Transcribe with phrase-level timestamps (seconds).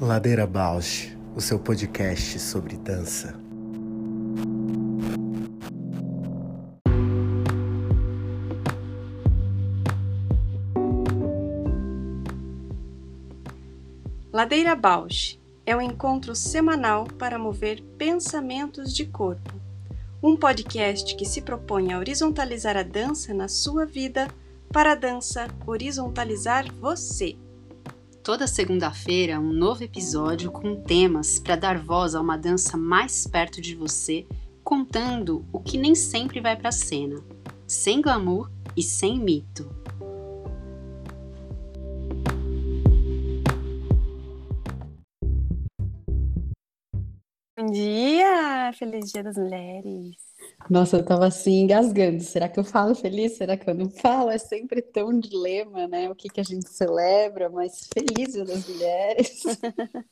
[0.00, 3.34] Ladeira Bausch, o seu podcast sobre dança.
[14.32, 19.54] Ladeira Bausch é um encontro semanal para mover pensamentos de corpo.
[20.22, 24.28] Um podcast que se propõe a horizontalizar a dança na sua vida
[24.76, 27.34] para a dança horizontalizar você.
[28.22, 33.58] Toda segunda-feira, um novo episódio com temas para dar voz a uma dança mais perto
[33.58, 34.26] de você,
[34.62, 37.24] contando o que nem sempre vai para a cena,
[37.66, 39.66] sem glamour e sem mito.
[47.58, 48.74] Bom dia!
[48.74, 50.25] Feliz Dia das Mulheres!
[50.68, 52.22] Nossa, eu tava assim engasgando.
[52.22, 53.36] Será que eu falo feliz?
[53.36, 54.30] Será que eu não falo?
[54.30, 56.10] É sempre tão dilema, né?
[56.10, 59.42] O que, que a gente celebra, mas feliz das Mulheres.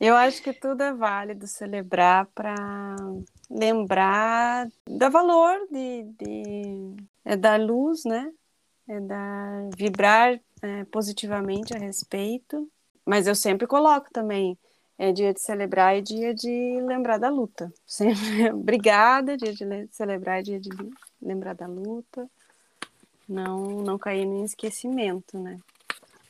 [0.00, 2.96] eu acho que tudo é válido celebrar para
[3.48, 8.32] lembrar do valor de, de é dar luz, né?
[8.88, 12.68] É dar vibrar é, positivamente a respeito.
[13.04, 14.58] Mas eu sempre coloco também
[14.98, 17.72] é dia de celebrar e dia de lembrar da luta.
[17.86, 20.70] Sempre obrigada, dia de celebrar, dia de
[21.20, 22.28] lembrar da luta.
[23.28, 25.58] Não, não cair em esquecimento, né?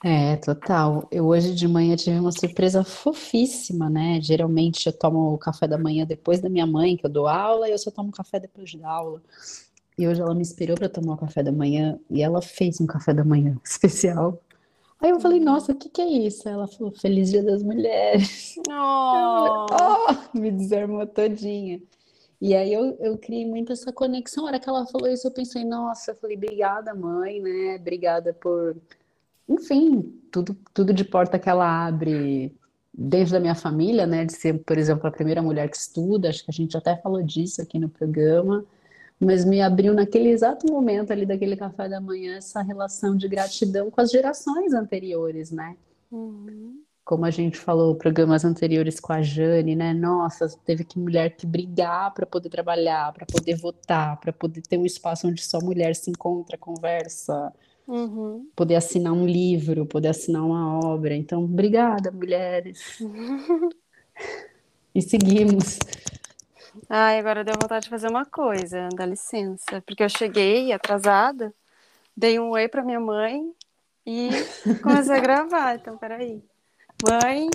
[0.05, 1.09] É, total.
[1.11, 4.21] Eu hoje de manhã tive uma surpresa fofíssima, né?
[4.21, 7.69] Geralmente eu tomo o café da manhã depois da minha mãe, que eu dou aula,
[7.69, 9.23] e eu só tomo café depois da aula.
[9.99, 12.87] E hoje ela me esperou para tomar o café da manhã e ela fez um
[12.87, 14.39] café da manhã especial
[14.99, 16.49] Aí eu falei, nossa, o que que é isso?
[16.49, 18.55] Ela falou, Feliz Dia das Mulheres.
[18.71, 19.67] Oh.
[20.35, 21.83] oh, me desarmou todinha.
[22.41, 24.45] E aí eu, eu criei muito essa conexão.
[24.45, 27.77] A hora que ela falou isso, eu pensei, nossa, eu falei, obrigada, mãe, né?
[27.77, 28.77] Obrigada por,
[29.49, 32.55] enfim, tudo, tudo de porta que ela abre
[32.93, 34.25] desde a minha família, né?
[34.25, 37.23] De ser, por exemplo, a primeira mulher que estuda, acho que a gente até falou
[37.23, 38.65] disso aqui no programa
[39.19, 43.91] mas me abriu naquele exato momento ali daquele café da manhã essa relação de gratidão
[43.91, 45.77] com as gerações anteriores, né?
[46.11, 46.83] Uhum.
[47.05, 49.95] Como a gente falou programas anteriores com a Jane, né?
[49.95, 54.77] Nossa, teve que mulher que brigar para poder trabalhar, para poder votar, para poder ter
[54.77, 57.53] um espaço onde só mulher se encontra, conversa,
[57.87, 58.49] uhum.
[58.57, 61.15] poder assinar um livro, poder assinar uma obra.
[61.15, 63.01] Então, obrigada, mulheres.
[63.01, 63.71] Uhum.
[64.97, 65.79] E seguimos.
[66.89, 69.83] Ai, agora deu vontade de fazer uma coisa, dá licença.
[69.87, 71.55] Porque eu cheguei atrasada,
[72.17, 73.53] dei um oi pra minha mãe
[74.05, 74.29] e
[74.83, 75.77] comecei a gravar.
[75.77, 76.43] Então, peraí.
[77.09, 77.51] Mãe,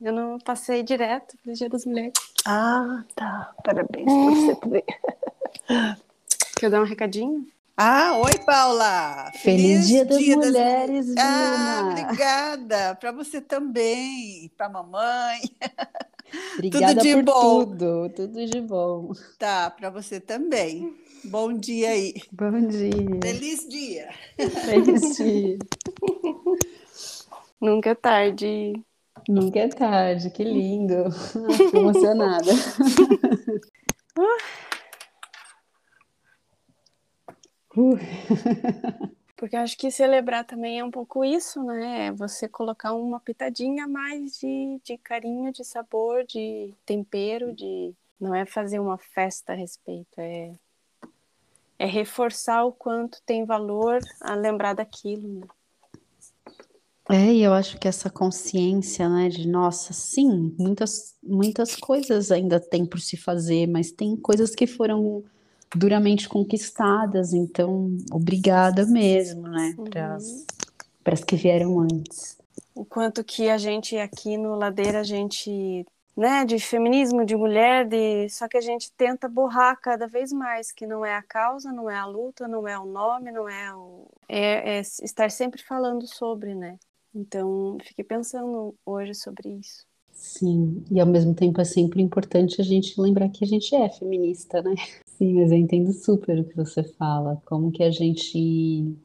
[0.00, 2.12] eu não passei direto pro Dia das Mulheres.
[2.46, 3.54] Ah, tá.
[3.64, 4.84] Parabéns pra você também.
[6.58, 7.46] Quer dar um recadinho?
[7.76, 9.30] Ah, oi, Paula!
[9.34, 11.24] Feliz, Feliz Dia das dia Mulheres, das...
[11.24, 12.94] Ah, obrigada!
[12.94, 15.40] Para você também, para mamãe.
[16.54, 17.64] Obrigada tudo de por bom.
[17.64, 19.12] tudo, tudo de bom.
[19.38, 20.94] Tá, para você também.
[21.24, 22.14] Bom dia aí.
[22.32, 23.20] Bom dia.
[23.22, 24.08] Feliz dia.
[24.64, 25.58] Feliz dia.
[27.60, 28.72] Nunca é tarde.
[29.28, 31.08] Nunca é tarde, que lindo.
[31.50, 32.52] Estou emocionada.
[37.76, 37.96] Uh.
[39.36, 42.06] Porque acho que celebrar também é um pouco isso, né?
[42.06, 47.92] É você colocar uma pitadinha a mais de, de carinho, de sabor, de tempero, de.
[48.18, 50.52] Não é fazer uma festa a respeito, é,
[51.78, 55.46] é reforçar o quanto tem valor a lembrar daquilo, né?
[57.08, 62.58] É, e eu acho que essa consciência, né, de nossa, sim, muitas, muitas coisas ainda
[62.58, 65.22] tem por se fazer, mas tem coisas que foram
[65.74, 69.74] duramente conquistadas, então obrigada mesmo, né,
[71.02, 72.36] para as que vieram antes.
[72.74, 77.86] O quanto que a gente aqui no Ladeira, a gente, né, de feminismo, de mulher,
[77.86, 81.72] de só que a gente tenta borrar cada vez mais que não é a causa,
[81.72, 85.62] não é a luta, não é o nome, não é o é, é estar sempre
[85.62, 86.78] falando sobre, né?
[87.14, 89.86] Então, fiquei pensando hoje sobre isso.
[90.16, 93.86] Sim, e ao mesmo tempo é sempre importante a gente lembrar que a gente é
[93.90, 94.74] feminista, né?
[95.04, 98.96] Sim, mas eu entendo super o que você fala, como que a gente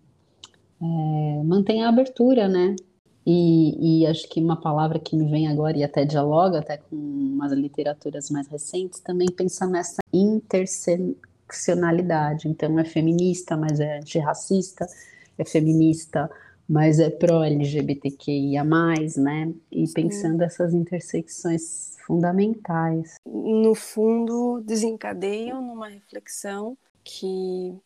[0.81, 2.77] é, mantém a abertura, né?
[3.25, 6.95] E, e, acho que uma palavra que me vem agora e até dialoga até com
[6.95, 12.47] umas literaturas mais recentes, também pensa nessa interseccionalidade.
[12.47, 14.87] Então é feminista, mas é antirracista,
[15.37, 16.31] é feminista,
[16.71, 18.63] mas é pró-LGBTQIA+,
[19.17, 19.53] né?
[19.69, 23.15] E pensando essas intersecções fundamentais.
[23.25, 27.77] No fundo, desencadeiam numa reflexão que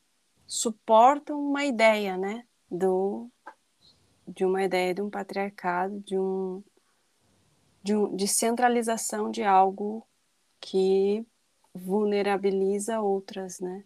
[0.46, 3.28] suportam uma ideia, né, do
[4.28, 6.64] de uma ideia de um patriarcado, de um
[7.82, 10.06] de, um, de centralização de algo
[10.60, 11.26] que
[11.74, 13.84] vulnerabiliza outras, né?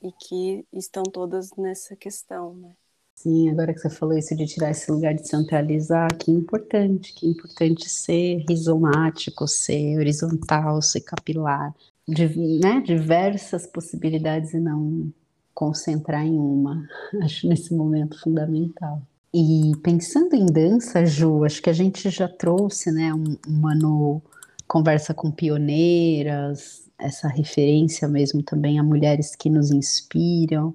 [0.00, 2.74] E que estão todas nessa questão, né?
[3.14, 7.26] Sim, agora que você falou isso de tirar esse lugar de centralizar, que importante, que
[7.26, 11.74] importante ser rizomático, ser horizontal, ser capilar,
[12.06, 12.28] de,
[12.60, 15.12] né, diversas possibilidades e não
[15.54, 16.86] concentrar em uma.
[17.22, 19.00] Acho nesse momento fundamental.
[19.32, 23.12] E pensando em dança, Ju, acho que a gente já trouxe, né,
[23.48, 24.22] uma no
[24.68, 30.74] conversa com pioneiras, essa referência mesmo também a mulheres que nos inspiram,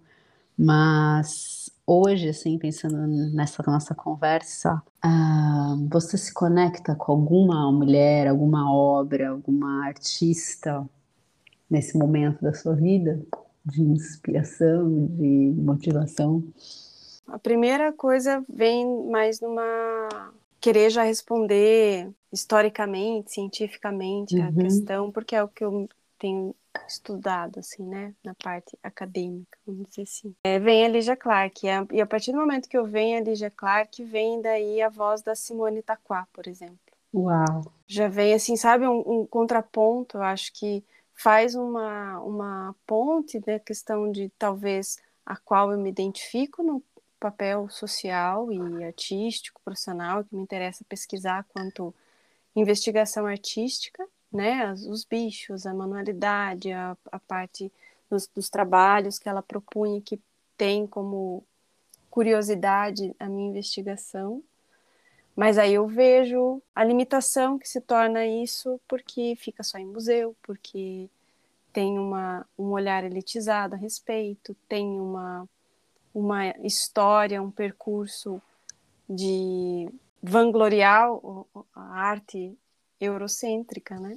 [0.58, 1.59] mas
[1.90, 2.96] hoje, assim, pensando
[3.34, 10.88] nessa nossa conversa, ah, você se conecta com alguma mulher, alguma obra, alguma artista
[11.68, 13.20] nesse momento da sua vida
[13.66, 16.44] de inspiração, de motivação?
[17.28, 20.32] A primeira coisa vem mais numa
[20.62, 24.48] querer já responder historicamente, cientificamente uhum.
[24.48, 25.90] a questão, porque é o que eu
[26.20, 26.54] tenho
[26.88, 30.36] estudado, assim, né, na parte acadêmica, vamos dizer assim.
[30.44, 33.52] É, vem a Lígia Clark, e a partir do momento que eu venho a Lígia
[33.52, 36.78] Clark, vem daí a voz da Simone Taquá, por exemplo.
[37.14, 37.74] Uau!
[37.88, 40.84] Já vem, assim, sabe, um, um contraponto, eu acho que
[41.14, 46.82] faz uma, uma ponte da questão de, talvez, a qual eu me identifico no
[47.20, 51.94] papel social e artístico, profissional, que me interessa pesquisar quanto
[52.56, 57.72] investigação artística, né, os bichos, a manualidade, a, a parte
[58.10, 60.20] dos, dos, trabalhos que ela propunha que
[60.58, 61.44] tem como
[62.10, 64.44] curiosidade a minha investigação.
[65.36, 70.36] Mas aí eu vejo a limitação que se torna isso porque fica só em museu,
[70.44, 71.10] porque
[71.72, 75.48] tem uma, um olhar elitizado a respeito, tem uma,
[76.14, 78.42] uma história, um percurso
[79.10, 79.90] de
[80.22, 81.10] vangloriar
[81.74, 82.58] a arte
[83.00, 84.16] eurocêntrica, né?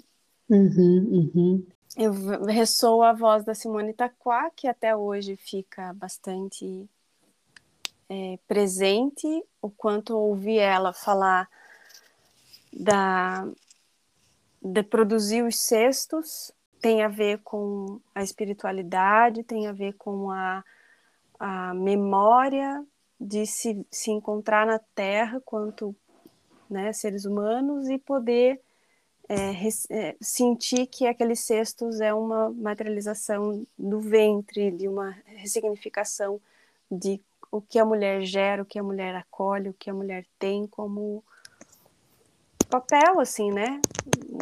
[0.49, 1.67] Uhum, uhum.
[1.96, 2.12] Eu
[2.46, 6.88] ressoo a voz da Simone Taquá, que até hoje fica bastante
[8.08, 9.26] é, presente,
[9.61, 11.49] o quanto ouvi ela falar
[12.73, 13.46] da,
[14.61, 20.64] de produzir os cestos, tem a ver com a espiritualidade, tem a ver com a,
[21.38, 22.84] a memória
[23.20, 25.94] de se, se encontrar na Terra quanto
[26.69, 28.61] né, seres humanos e poder
[29.28, 29.52] é,
[29.90, 36.40] é, sentir que aqueles cestos é uma materialização do ventre, de uma ressignificação
[36.90, 37.20] de
[37.50, 40.66] o que a mulher gera, o que a mulher acolhe, o que a mulher tem
[40.66, 41.22] como
[42.69, 43.80] papel, assim, né,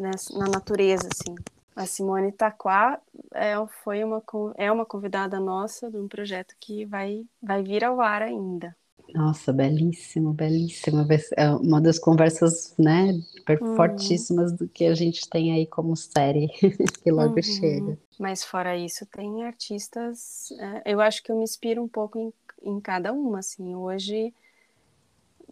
[0.01, 1.35] na natureza, assim.
[1.75, 3.01] A Simone Taquá
[3.33, 4.23] é, foi uma,
[4.57, 8.77] é uma convidada nossa de um projeto que vai, vai vir ao ar ainda.
[9.15, 11.07] Nossa, belíssimo, belíssimo.
[11.37, 13.13] É uma das conversas, né,
[13.61, 13.77] uhum.
[13.77, 16.49] fortíssimas do que a gente tem aí como série,
[17.03, 17.43] que logo uhum.
[17.43, 17.99] chega.
[18.19, 20.51] Mas fora isso, tem artistas.
[20.53, 23.75] É, eu acho que eu me inspiro um pouco em, em cada uma, assim.
[23.75, 24.35] Hoje,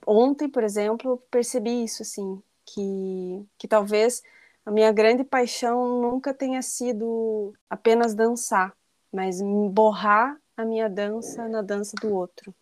[0.06, 4.22] ontem, por exemplo, percebi isso, assim, que, que talvez
[4.64, 8.74] a minha grande paixão nunca tenha sido apenas dançar,
[9.10, 9.40] mas
[9.72, 12.54] borrar a minha dança na dança do outro.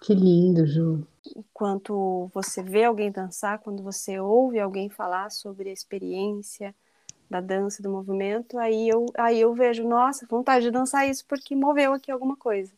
[0.00, 1.06] Que lindo, Ju.
[1.36, 6.74] Enquanto você vê alguém dançar, quando você ouve alguém falar sobre a experiência
[7.28, 11.54] da dança, do movimento, aí eu, aí eu vejo, nossa, vontade de dançar isso porque
[11.54, 12.72] moveu aqui alguma coisa.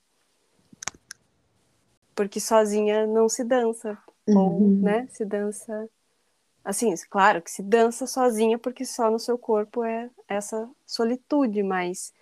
[2.15, 3.97] Porque sozinha não se dança,
[4.27, 4.37] uhum.
[4.37, 5.89] ou, né, se dança
[6.65, 12.13] assim, claro que se dança sozinha porque só no seu corpo é essa solitude, mas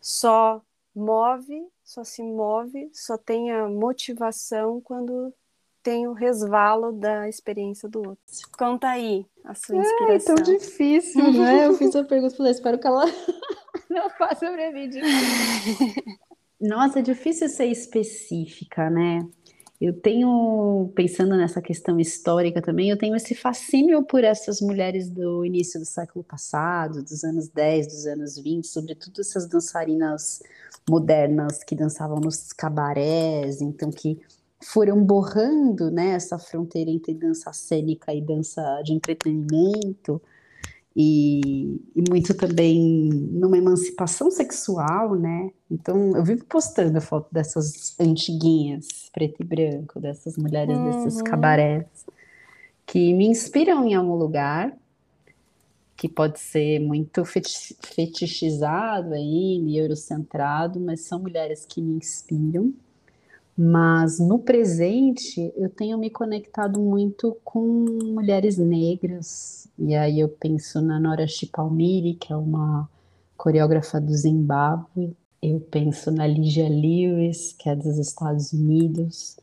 [0.00, 0.60] só
[0.94, 5.32] move, só se move, só tem a motivação quando
[5.84, 8.18] tem o resvalo da experiência do outro.
[8.58, 10.34] Conta aí a sua inspiração.
[10.34, 11.64] É tão difícil, né?
[11.68, 13.04] Eu fiz a pergunta falei, espero que ela
[13.88, 14.90] não faça pra mim
[16.60, 19.20] Nossa, é difícil ser específica, né?
[19.80, 25.44] Eu tenho, pensando nessa questão histórica também, eu tenho esse fascínio por essas mulheres do
[25.44, 30.42] início do século passado, dos anos 10, dos anos 20, sobretudo essas dançarinas
[30.88, 34.18] modernas que dançavam nos cabarés, então que
[34.62, 40.20] foram borrando né, essa fronteira entre dança cênica e dança de entretenimento,
[40.98, 45.50] e, e, muito também numa emancipação sexual, né?
[45.70, 51.04] Então eu vivo postando a foto dessas antiguinhas, preto e branco, dessas mulheres uhum.
[51.04, 51.84] desses cabarés,
[52.86, 54.74] que me inspiram em algum lugar.
[55.98, 62.72] que pode ser muito fetichizado aí, eurocentrado, mas são mulheres que me inspiram.
[63.56, 70.82] Mas no presente eu tenho me conectado muito com mulheres negras, e aí eu penso
[70.82, 72.88] na Nora Chipalmiri, que é uma
[73.36, 79.36] coreógrafa do Zimbábue, eu penso na Ligia Lewis, que é dos Estados Unidos,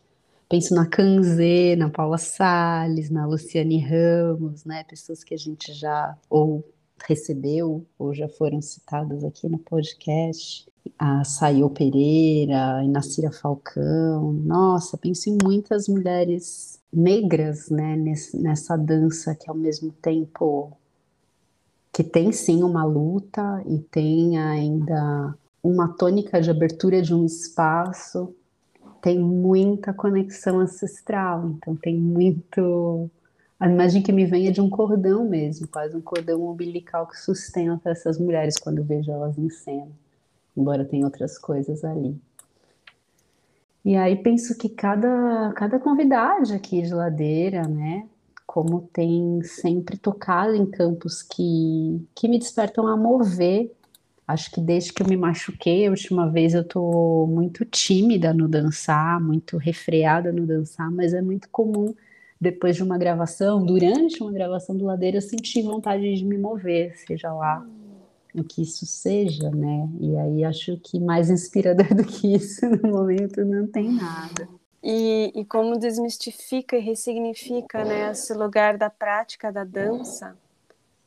[0.47, 4.83] penso na Kanzê, na Paula Salles, na Luciane Ramos, né?
[4.83, 6.63] Pessoas que a gente já ou
[7.07, 10.67] recebeu ou já foram citadas aqui no podcast.
[10.99, 14.33] A Sayo Pereira, a Inacira Falcão.
[14.33, 17.95] Nossa, penso em muitas mulheres negras, né,
[18.33, 20.71] nessa dança que ao mesmo tempo
[21.91, 28.35] que tem sim uma luta e tem ainda uma tônica de abertura de um espaço
[29.03, 33.11] tem muita conexão ancestral, então tem muito.
[33.63, 37.17] A imagem que me vem é de um cordão mesmo, quase um cordão umbilical que
[37.17, 39.87] sustenta essas mulheres quando vejo elas em cena,
[40.57, 42.13] embora tenha outras coisas ali.
[43.85, 48.05] E aí penso que cada, cada convidade aqui de ladeira, né,
[48.45, 53.71] como tem sempre tocado em campos que, que me despertam a mover
[54.25, 58.47] Acho que desde que eu me machuquei a última vez eu tô muito tímida no
[58.47, 61.93] dançar, muito refreada no dançar, mas é muito comum
[62.43, 66.95] depois de uma gravação, durante uma gravação do Ladeira, eu sentir vontade de me mover,
[66.97, 67.65] seja lá
[68.35, 69.87] o que isso seja, né?
[70.01, 74.49] E aí acho que mais inspirador do que isso no momento não tem nada.
[74.83, 80.35] E, e como desmistifica e ressignifica né, esse lugar da prática da dança,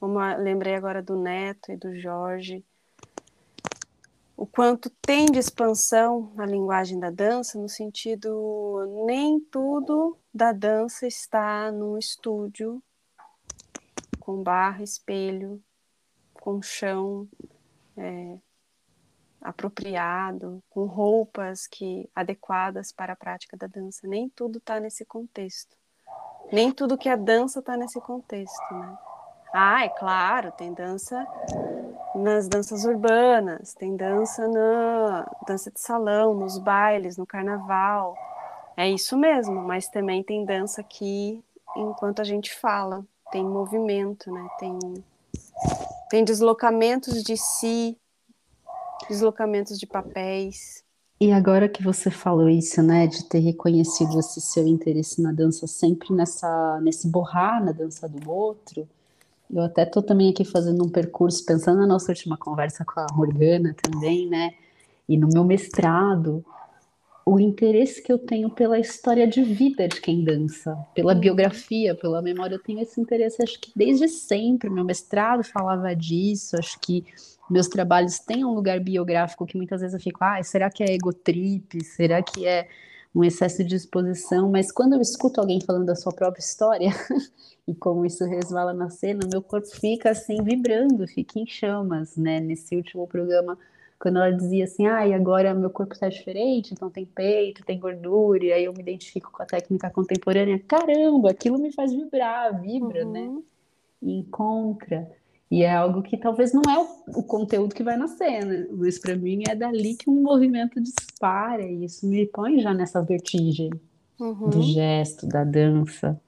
[0.00, 2.64] como lembrei agora do Neto e do Jorge,
[4.37, 11.07] o quanto tem de expansão na linguagem da dança, no sentido nem tudo da dança
[11.07, 12.83] está no estúdio,
[14.21, 15.62] com barra, espelho,
[16.35, 17.26] com chão
[17.97, 18.37] é,
[19.40, 24.07] apropriado, com roupas que adequadas para a prática da dança.
[24.07, 25.76] Nem tudo está nesse contexto.
[26.52, 28.99] Nem tudo que é dança está nesse contexto, né?
[29.52, 31.26] Ah, é claro, tem dança
[32.16, 38.16] nas danças urbanas, tem dança na dança de salão, nos bailes, no carnaval.
[38.76, 41.42] É isso mesmo, mas também tem dança aqui
[41.76, 44.49] enquanto a gente fala, tem movimento, né?
[44.58, 44.78] Tem
[46.08, 47.99] tem deslocamentos de si,
[49.08, 50.85] deslocamentos de papéis.
[51.20, 55.66] E agora que você falou isso, né, de ter reconhecido esse seu interesse na dança
[55.66, 58.88] sempre nessa nesse borrar na dança do outro,
[59.53, 63.07] eu até estou também aqui fazendo um percurso, pensando na nossa última conversa com a
[63.12, 64.55] Morgana também, né?
[65.09, 66.45] E no meu mestrado,
[67.25, 71.21] o interesse que eu tenho pela história de vida de quem dança, pela uhum.
[71.21, 74.71] biografia, pela memória, eu tenho esse interesse, acho que desde sempre.
[74.71, 77.05] Meu mestrado falava disso, acho que
[77.50, 80.95] meus trabalhos têm um lugar biográfico que muitas vezes eu fico, ah, será que é
[80.95, 81.83] egotrip?
[81.85, 82.69] Será que é
[83.16, 84.50] um excesso de exposição?
[84.50, 86.90] Mas quando eu escuto alguém falando da sua própria história,
[87.66, 92.40] e como isso resvala na cena, meu corpo fica assim vibrando, fica em chamas, né?
[92.40, 93.58] Nesse último programa,
[93.99, 97.80] quando ela dizia assim, ah, e agora meu corpo está diferente, então tem peito, tem
[97.80, 102.61] gordura, e aí eu me identifico com a técnica contemporânea, caramba, aquilo me faz vibrar,
[102.61, 103.20] vibra, né?
[103.23, 103.37] uhum.
[103.37, 103.42] né?
[104.02, 105.11] E encontra.
[105.50, 108.99] E é algo que talvez não é o, o conteúdo que vai na cena, mas
[108.99, 113.71] para mim é dali que um movimento dispara, e isso me põe já nessa vertigem
[114.19, 114.50] uhum.
[114.50, 116.21] do gesto, da dança.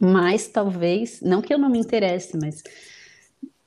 [0.00, 2.62] Mas talvez, não que eu não me interesse, mas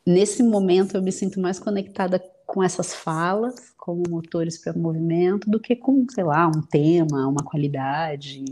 [0.06, 5.60] nesse momento eu me sinto mais conectada com essas falas como motores para movimento do
[5.60, 8.46] que com, sei lá, um tema, uma qualidade,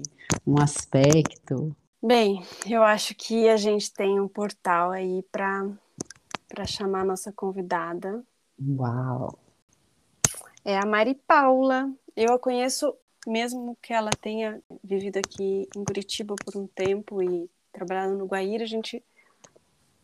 [0.46, 1.76] um aspecto.
[2.02, 5.70] Bem, eu acho que a gente tem um portal aí para
[6.50, 8.24] para chamar a nossa convidada.
[8.60, 9.39] Uau.
[10.65, 11.89] É a Mari Paula.
[12.15, 12.94] Eu a conheço
[13.27, 18.63] mesmo que ela tenha vivido aqui em Curitiba por um tempo e trabalhando no Guaíra,
[18.63, 19.03] a gente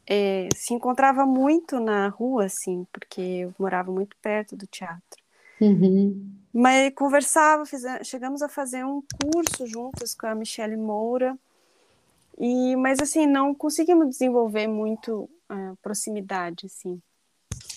[0.08, 5.24] é, se encontrava muito na rua, assim, porque eu morava muito perto do teatro.
[5.60, 6.32] Uhum.
[6.54, 11.38] Mas conversava, fiz, chegamos a fazer um curso juntas com a Michelle Moura,
[12.38, 15.30] e, mas assim, não conseguimos desenvolver muito
[15.82, 17.02] proximidade, assim.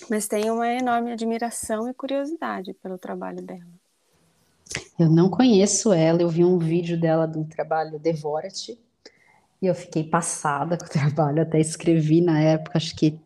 [0.09, 3.71] Mas tenho uma enorme admiração e curiosidade pelo trabalho dela.
[4.99, 8.79] Eu não conheço ela, eu vi um vídeo dela do trabalho Devora-te,
[9.61, 13.19] e eu fiquei passada com o trabalho, até escrevi na época, acho que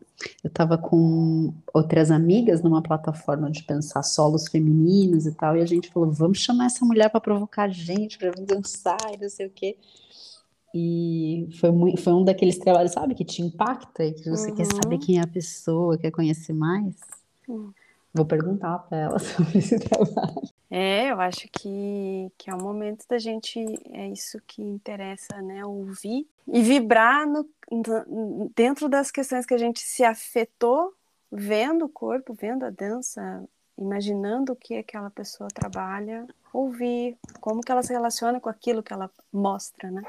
[0.43, 5.65] eu estava com outras amigas numa plataforma de pensar solos femininos e tal, e a
[5.65, 9.47] gente falou, vamos chamar essa mulher para provocar a gente, para dançar e não sei
[9.47, 9.77] o quê.
[10.73, 14.55] E foi, muito, foi um daqueles trabalhos, sabe, que te impacta e que você Uhum.
[14.55, 16.95] quer saber quem é a pessoa, quer conhecer mais.
[17.47, 17.71] Hum.
[18.13, 20.41] Vou perguntar para ela sobre esse trabalho.
[20.71, 23.59] É, eu acho que, que é o momento da gente,
[23.91, 25.63] é isso que interessa, né?
[25.63, 27.47] Ouvir e vibrar no-
[28.55, 30.91] dentro das questões que a gente se afetou,
[31.31, 33.43] vendo o corpo, vendo a dança,
[33.77, 38.93] imaginando o que aquela pessoa trabalha, ouvir como que ela se relaciona com aquilo que
[38.93, 40.01] ela mostra, né?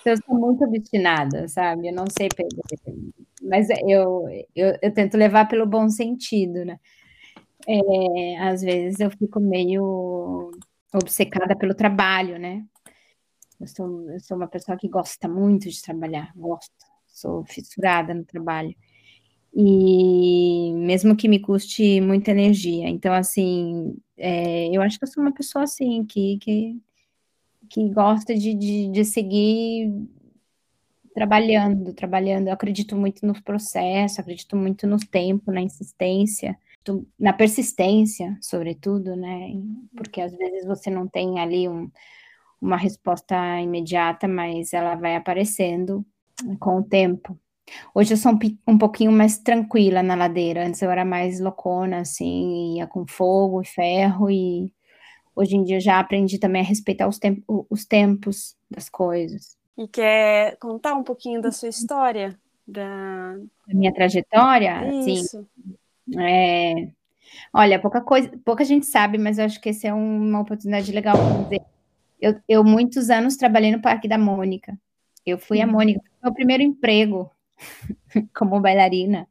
[0.05, 1.87] eu sou muito obstinada, sabe?
[1.87, 3.22] Eu não sei perder.
[3.43, 6.79] Mas eu, eu, eu tento levar pelo bom sentido, né?
[7.67, 10.51] É, às vezes eu fico meio
[10.93, 12.63] obcecada pelo trabalho, né?
[13.59, 16.71] Eu sou, eu sou uma pessoa que gosta muito de trabalhar, gosto,
[17.07, 18.75] sou fissurada no trabalho.
[19.55, 22.89] E mesmo que me custe muita energia.
[22.89, 26.81] Então, assim, é, eu acho que eu sou uma pessoa assim, que, que,
[27.69, 29.93] que gosta de, de, de seguir
[31.13, 32.47] trabalhando, trabalhando.
[32.47, 36.57] Eu acredito muito no processo, acredito muito no tempo, na insistência,
[37.19, 39.51] na persistência, sobretudo, né?
[39.95, 41.89] Porque às vezes você não tem ali um,
[42.61, 46.05] uma resposta imediata, mas ela vai aparecendo
[46.59, 47.39] com o tempo.
[47.95, 48.39] Hoje eu sou um,
[48.73, 50.65] um pouquinho mais tranquila na ladeira.
[50.65, 54.73] Antes eu era mais loucona, assim, ia com fogo e ferro, e
[55.35, 59.57] hoje em dia já aprendi também a respeitar os, tem os tempos das coisas.
[59.77, 62.37] E quer contar um pouquinho da sua história?
[62.67, 63.35] Da...
[63.69, 65.47] A minha trajetória, Isso.
[66.17, 66.89] é...
[67.51, 71.15] Olha, pouca coisa, pouca gente sabe, mas eu acho que essa é uma oportunidade legal
[71.17, 71.61] para dizer.
[72.21, 74.77] Eu, eu muitos anos trabalhei no Parque da Mônica.
[75.25, 77.29] Eu fui a Mônica, foi meu primeiro emprego
[78.35, 79.27] como bailarina.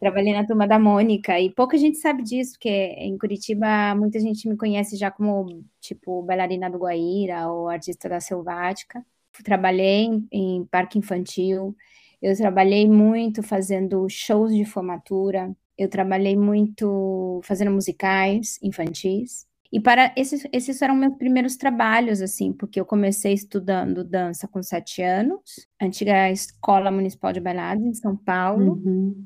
[0.00, 4.48] Trabalhei na turma da Mônica e pouca gente sabe disso, porque em Curitiba muita gente
[4.48, 9.04] me conhece já como tipo bailarina do Guaíra ou artista da Selvática.
[9.44, 11.76] Trabalhei em, em parque infantil,
[12.20, 19.46] eu trabalhei muito fazendo shows de formatura, eu trabalhei muito fazendo musicais infantis.
[19.70, 24.62] E para esses, esses eram meus primeiros trabalhos, assim, porque eu comecei estudando dança com
[24.62, 28.74] sete anos, antiga Escola Municipal de Bailados em São Paulo.
[28.74, 29.24] Uhum.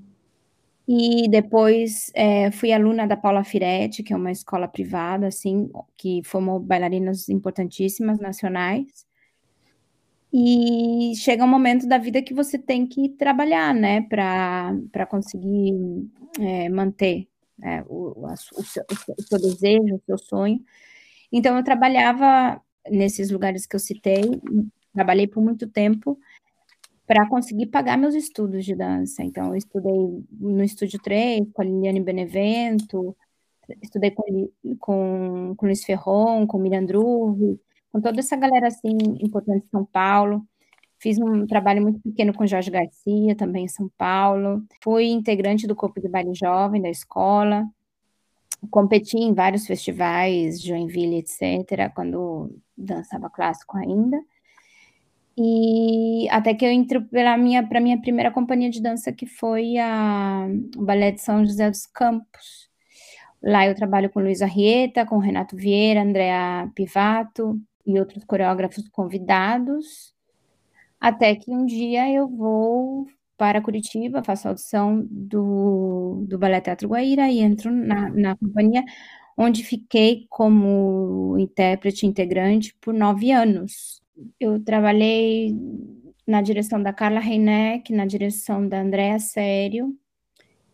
[0.89, 6.21] E depois é, fui aluna da Paula Firetti, que é uma escola privada, assim, que
[6.25, 9.07] formou bailarinas importantíssimas nacionais.
[10.33, 15.75] E chega um momento da vida que você tem que trabalhar, né, para conseguir
[16.39, 17.29] é, manter
[17.63, 18.85] é, o, a, o, seu,
[19.19, 20.65] o seu desejo, o seu sonho.
[21.33, 24.23] Então, eu trabalhava nesses lugares que eu citei,
[24.93, 26.19] trabalhei por muito tempo
[27.07, 29.25] para conseguir pagar meus estudos de dança.
[29.25, 33.17] Então, eu estudei no Estúdio 3, com a Liliane Benevento,
[33.83, 37.61] estudei com, com, com Luiz Ferron, com Miriam Druve,
[37.93, 40.47] com toda essa galera, assim, importante de São Paulo.
[40.99, 44.63] Fiz um trabalho muito pequeno com Jorge Garcia, também em São Paulo.
[44.83, 47.67] Fui integrante do corpo de baile jovem da escola.
[48.71, 54.21] Competi em vários festivais, Joinville, etc., quando dançava clássico ainda.
[55.39, 59.79] E até que eu entro para minha para minha primeira companhia de dança que foi
[59.79, 62.69] a o Balé de São José dos Campos.
[63.43, 67.59] Lá eu trabalho com Luiz Arrieta, com Renato Vieira, Andrea Pivato
[67.91, 70.15] e outros coreógrafos convidados.
[71.01, 77.31] Até que um dia eu vou para Curitiba, faço audição do, do Balé Teatro Guaíra
[77.31, 78.85] e entro na, na companhia,
[79.37, 84.03] onde fiquei como intérprete integrante por nove anos.
[84.39, 85.57] Eu trabalhei
[86.27, 89.97] na direção da Carla Reineck, na direção da Andréa Sério,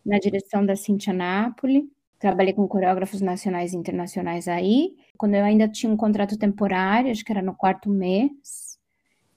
[0.05, 1.89] na direção da Cintia Napoli.
[2.19, 4.95] Trabalhei com coreógrafos nacionais e internacionais aí.
[5.17, 8.77] Quando eu ainda tinha um contrato temporário, acho que era no quarto mês,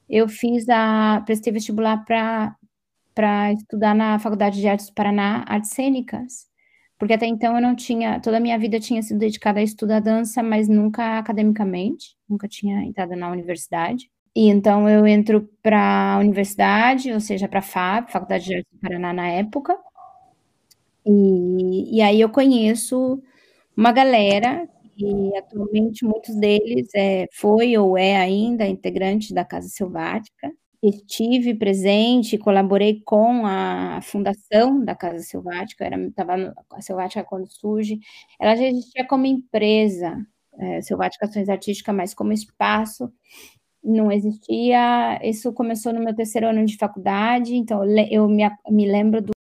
[0.09, 2.57] eu fiz a prestei vestibular para
[3.15, 6.49] para estudar na Faculdade de Artes do Paraná, Artes Cênicas,
[6.99, 10.01] porque até então eu não tinha, toda a minha vida tinha sido dedicada a estudar
[10.01, 14.11] dança, mas nunca academicamente, nunca tinha entrado na universidade.
[14.35, 18.73] E então eu entro para a universidade, ou seja, para a FAB, Faculdade de Artes
[18.73, 19.77] do Paraná na época,
[21.07, 23.23] e, e aí eu conheço
[23.77, 30.53] uma galera e atualmente muitos deles é, foi ou é ainda integrante da Casa Selvática.
[30.83, 37.99] Estive presente, colaborei com a fundação da Casa Selvática, era estava a Selvática quando surge,
[38.41, 40.17] ela já existia como empresa,
[40.59, 43.13] é, Selvática Ações Artísticas, mas como espaço
[43.83, 45.21] não existia.
[45.23, 49.33] Isso começou no meu terceiro ano de faculdade, então eu me, me lembro do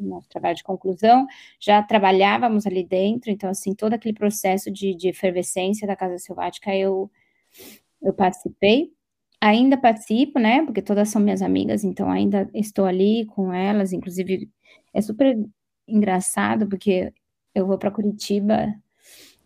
[0.00, 1.26] nosso trabalho de conclusão,
[1.60, 6.74] já trabalhávamos ali dentro, então, assim, todo aquele processo de, de efervescência da Casa Selvática
[6.74, 7.10] eu,
[8.02, 8.92] eu participei.
[9.40, 14.50] Ainda participo, né, porque todas são minhas amigas, então ainda estou ali com elas, inclusive
[14.92, 15.38] é super
[15.86, 17.12] engraçado, porque
[17.54, 18.74] eu vou para Curitiba,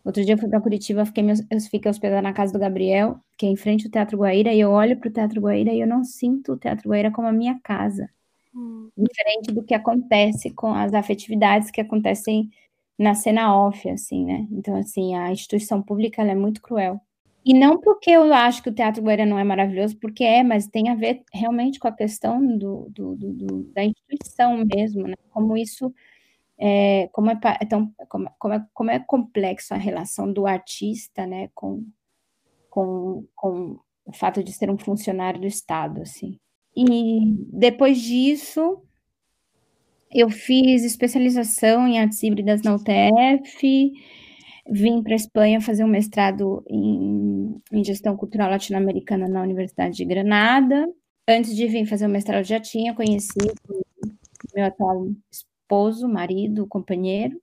[0.03, 3.45] outro dia eu fui para Curitiba, fiquei, eu fiquei hospedada na casa do Gabriel, que
[3.45, 5.87] é em frente ao Teatro Guaíra, e eu olho para o Teatro Guaíra e eu
[5.87, 8.09] não sinto o Teatro Guaíra como a minha casa.
[8.97, 12.49] Diferente do que acontece com as afetividades que acontecem
[12.97, 14.47] na cena off, assim, né?
[14.51, 16.99] Então, assim, a instituição pública é muito cruel.
[17.45, 20.67] E não porque eu acho que o Teatro Guaíra não é maravilhoso, porque é, mas
[20.67, 25.15] tem a ver realmente com a questão do, do, do da instituição mesmo, né?
[25.29, 25.93] Como isso
[26.57, 31.25] é, como é, é tão, como, como, é, como é complexo a relação do artista,
[31.25, 31.85] né, com,
[32.69, 36.39] com, com o fato de ser um funcionário do Estado, assim.
[36.75, 38.81] E depois disso,
[40.11, 43.91] eu fiz especialização em artes híbridas na UTF,
[44.69, 50.05] vim para a Espanha fazer um mestrado em, em gestão cultural latino-americana na Universidade de
[50.05, 50.87] Granada.
[51.27, 53.53] Antes de vir fazer o mestrado, já tinha conhecido
[54.53, 57.41] meu atual esposo, marido, companheiro.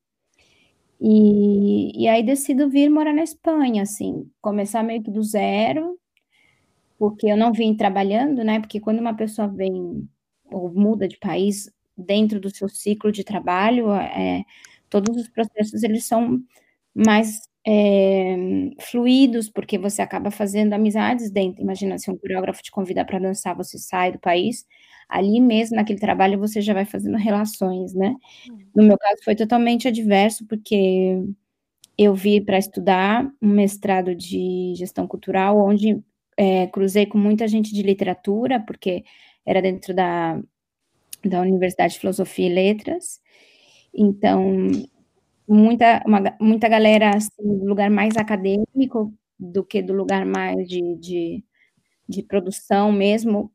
[1.00, 5.98] E, e aí decido vir morar na Espanha, assim, começar meio que do zero,
[7.00, 8.60] porque eu não vim trabalhando, né?
[8.60, 10.06] Porque quando uma pessoa vem
[10.52, 14.44] ou muda de país dentro do seu ciclo de trabalho, é,
[14.90, 16.38] todos os processos eles são
[16.94, 18.36] mais é,
[18.80, 21.62] fluidos, porque você acaba fazendo amizades dentro.
[21.62, 24.66] Imagina se um coreógrafo te convida para dançar, você sai do país,
[25.08, 28.14] ali mesmo naquele trabalho você já vai fazendo relações, né?
[28.76, 31.24] No meu caso foi totalmente adverso, porque
[31.96, 36.02] eu vi para estudar um mestrado de gestão cultural, onde
[36.36, 39.04] é, cruzei com muita gente de literatura, porque
[39.46, 40.40] era dentro da,
[41.24, 43.20] da Universidade de Filosofia e Letras,
[43.94, 44.68] então,
[45.48, 50.96] muita, uma, muita galera, assim, do lugar mais acadêmico do que do lugar mais de,
[50.96, 51.44] de,
[52.08, 53.50] de produção mesmo,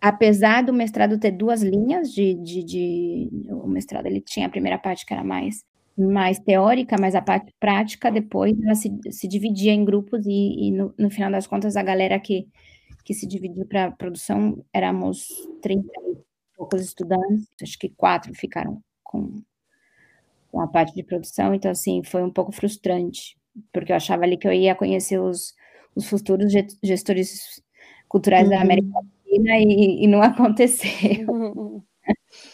[0.00, 4.78] apesar do mestrado ter duas linhas de, de, de, o mestrado ele tinha a primeira
[4.78, 5.64] parte que era mais
[5.98, 10.70] mais teórica, mas a parte prática depois ela se, se dividia em grupos e, e
[10.70, 12.48] no, no, final das contas a galera que,
[13.04, 15.28] que se dividiu para produção éramos
[15.62, 16.18] 30 e
[16.56, 19.42] poucos estudantes, acho que quatro ficaram com,
[20.50, 23.36] com a parte de produção, então assim, foi um pouco frustrante,
[23.72, 25.54] porque eu achava ali que eu ia conhecer os,
[25.94, 27.62] os futuros gestores
[28.08, 28.50] culturais uhum.
[28.50, 31.28] da América Latina e, e não aconteceu.
[31.28, 31.82] Uhum.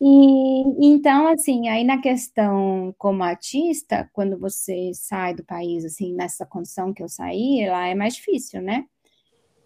[0.00, 6.46] E então, assim, aí na questão como artista, quando você sai do país, assim, nessa
[6.46, 8.84] condição que eu saí, lá é mais difícil, né?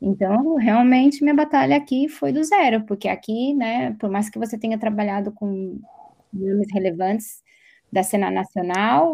[0.03, 4.59] Então, realmente, minha batalha aqui foi do zero, porque aqui, né, por mais que você
[4.59, 5.79] tenha trabalhado com
[6.33, 7.43] nomes relevantes
[7.93, 9.13] da cena nacional,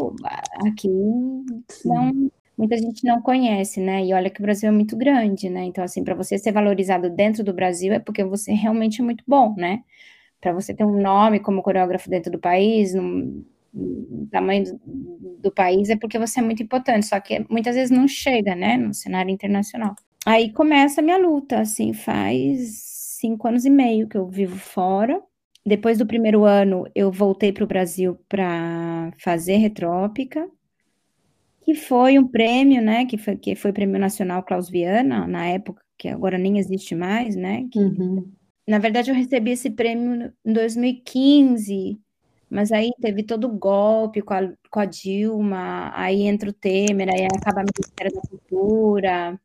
[0.66, 0.88] aqui
[1.84, 2.12] não,
[2.56, 4.04] muita gente não conhece, né?
[4.04, 5.64] E olha que o Brasil é muito grande, né?
[5.64, 9.24] Então, assim, para você ser valorizado dentro do Brasil é porque você realmente é muito
[9.26, 9.82] bom, né?
[10.40, 13.44] Para você ter um nome como coreógrafo dentro do país, no,
[14.30, 18.06] tamanho do, do, país, é porque você é muito importante, só que muitas vezes não
[18.06, 18.76] chega, né?
[18.76, 19.94] No cenário internacional.
[20.24, 25.20] Aí começa a minha luta, assim, faz cinco anos e meio que eu vivo fora.
[25.66, 30.48] Depois do primeiro ano, eu voltei para o Brasil para fazer retrópica
[31.68, 35.82] que foi um prêmio, né, que foi, que foi prêmio nacional Klaus Viana, na época,
[35.98, 38.26] que agora nem existe mais, né, que, Uhum.
[38.68, 41.98] Na verdade eu recebi esse prêmio em 2015,
[42.50, 47.08] mas aí teve todo o golpe com a, com a Dilma, aí entra o Temer,
[47.08, 49.40] aí acaba o Ministério da Cultura,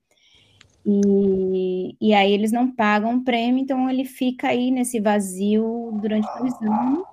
[0.85, 6.27] e, e aí eles não pagam o prêmio, então ele fica aí nesse vazio durante
[6.37, 7.05] dois anos,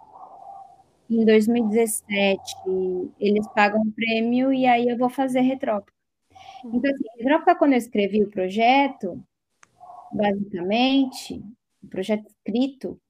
[1.08, 2.40] em 2017,
[3.20, 5.92] eles pagam o prêmio e aí eu vou fazer retrópica.
[6.64, 9.22] Então, assim, quando eu escrevi o projeto,
[10.12, 11.40] basicamente,
[11.82, 13.00] o projeto escrito,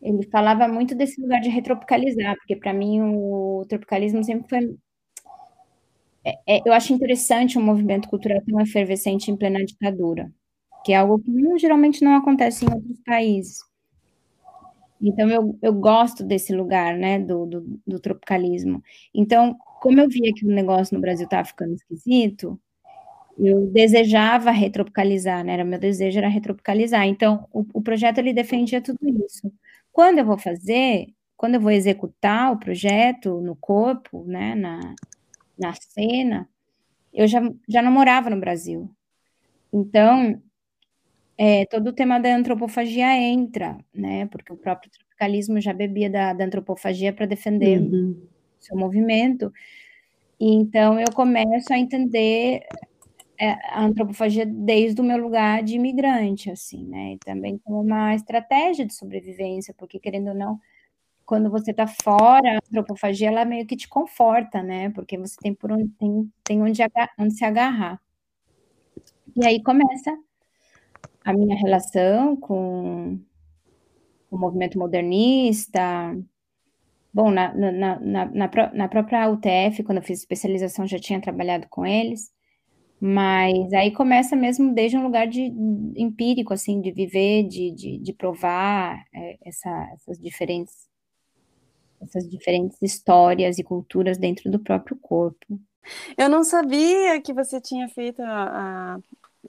[0.00, 4.76] ele falava muito desse lugar de retropicalizar, porque para mim o tropicalismo sempre foi.
[6.24, 10.30] É, é, eu acho interessante um movimento cultural tão efervescente em plena ditadura,
[10.84, 13.58] que é algo que geralmente não acontece em outros países.
[15.00, 18.82] Então, eu, eu gosto desse lugar, né, do, do, do tropicalismo.
[19.14, 22.58] Então, como eu via que o negócio no Brasil estava ficando esquisito,
[23.38, 25.54] eu desejava retropicalizar, né?
[25.54, 27.06] Era meu desejo era retropicalizar.
[27.06, 29.52] Então, o, o, projeto ele defendia tudo isso.
[29.92, 34.80] Quando eu vou fazer, quando eu vou executar o projeto no corpo, né, na,
[35.58, 36.48] na cena,
[37.12, 38.90] eu já, já não morava no Brasil.
[39.72, 40.40] Então,
[41.36, 44.26] é, todo o tema da antropofagia entra, né?
[44.26, 48.16] Porque o próprio tropicalismo já bebia da, da antropofagia para defender Uhum.
[48.60, 49.52] seu movimento.
[50.40, 52.60] E então eu começo a entender
[53.40, 57.14] a antropofagia desde o meu lugar de imigrante, assim, né?
[57.14, 60.60] E também como uma estratégia de sobrevivência, porque querendo ou não,
[61.26, 64.90] quando você está fora, a antropofagia ela meio que te conforta, né?
[64.90, 66.82] Porque você tem por onde tem, tem onde,
[67.18, 68.00] onde se agarrar.
[69.36, 70.16] E aí começa
[71.24, 73.18] a minha relação com
[74.30, 75.80] o movimento modernista.
[77.12, 81.66] Bom, na, na, na, na, na própria UTF, quando eu fiz especialização, já tinha trabalhado
[81.68, 82.33] com eles,
[83.06, 85.42] mas aí começa mesmo desde um lugar de
[85.94, 90.88] empírico, assim, de viver, de, de, de provar é, essa, essas diferentes
[92.00, 95.60] essas diferentes histórias e culturas dentro do próprio corpo.
[96.16, 98.96] Eu não sabia que você tinha feito a,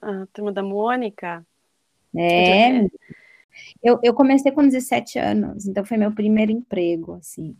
[0.02, 1.42] a, a turma da Mônica.
[2.14, 2.84] É.
[3.82, 7.56] Eu, eu comecei com 17 anos, então foi meu primeiro emprego, assim.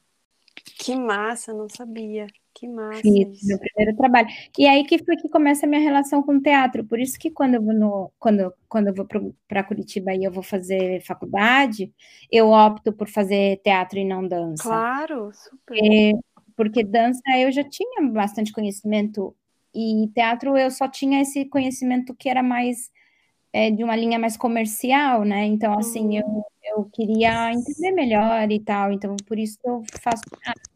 [0.79, 2.27] Que massa, não sabia.
[2.57, 3.03] Que massa.
[3.03, 4.29] Fiz meu primeiro trabalho.
[4.59, 6.83] E aí que foi que começa a minha relação com o teatro.
[6.85, 9.07] Por isso que quando eu vou no, quando, quando eu vou
[9.47, 11.93] para Curitiba e eu vou fazer faculdade,
[12.33, 14.63] eu opto por fazer teatro e não dança.
[14.63, 15.59] Claro, super.
[15.67, 16.13] Porque,
[16.57, 19.37] porque dança eu já tinha bastante conhecimento
[19.75, 22.91] e teatro eu só tinha esse conhecimento que era mais
[23.53, 25.45] é, de uma linha mais comercial, né?
[25.45, 30.76] Então, assim, eu, eu queria entender melhor e tal, então por isso eu faço teatro.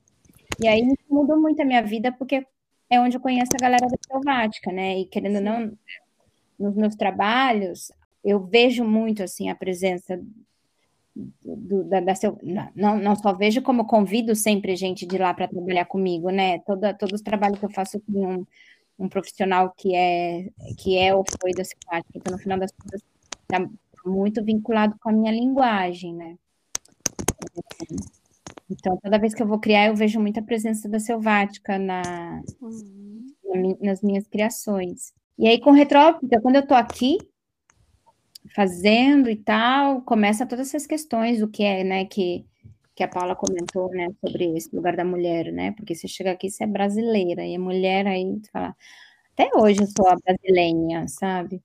[0.62, 2.46] E aí mudou muito a minha vida, porque
[2.88, 4.98] é onde eu conheço a galera da Selvática, né?
[4.98, 5.72] E querendo ou não,
[6.58, 7.90] nos meus trabalhos,
[8.22, 10.20] eu vejo muito, assim, a presença
[11.14, 12.38] do, da, da seu,
[12.74, 16.58] não, não só vejo como convido sempre gente de lá para trabalhar comigo, né?
[16.60, 18.46] Toda, todos os trabalhos que eu faço com um,
[18.98, 23.02] um profissional que é que é ou foi da Selvática, então no final das contas
[23.42, 23.68] está
[24.04, 26.36] muito vinculado com a minha linguagem, né?
[28.70, 33.26] Então, toda vez que eu vou criar, eu vejo muita presença da selvática na, uhum.
[33.44, 35.12] na, nas minhas criações.
[35.37, 37.18] E aí, com retrópita, quando eu tô aqui
[38.54, 42.44] fazendo e tal, começa todas essas questões do que é, né, que,
[42.94, 46.50] que a Paula comentou, né, sobre esse lugar da mulher, né, porque você chega aqui,
[46.50, 48.76] você é brasileira, e a mulher aí, você fala,
[49.33, 51.62] até hoje eu sou a brasileira, sabe?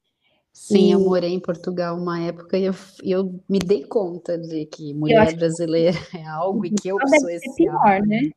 [0.56, 0.91] Sim, e...
[0.91, 5.36] eu morei em Portugal uma época e eu, eu me dei conta de que mulher
[5.36, 8.32] brasileira é algo e que eu sou esse pior, né?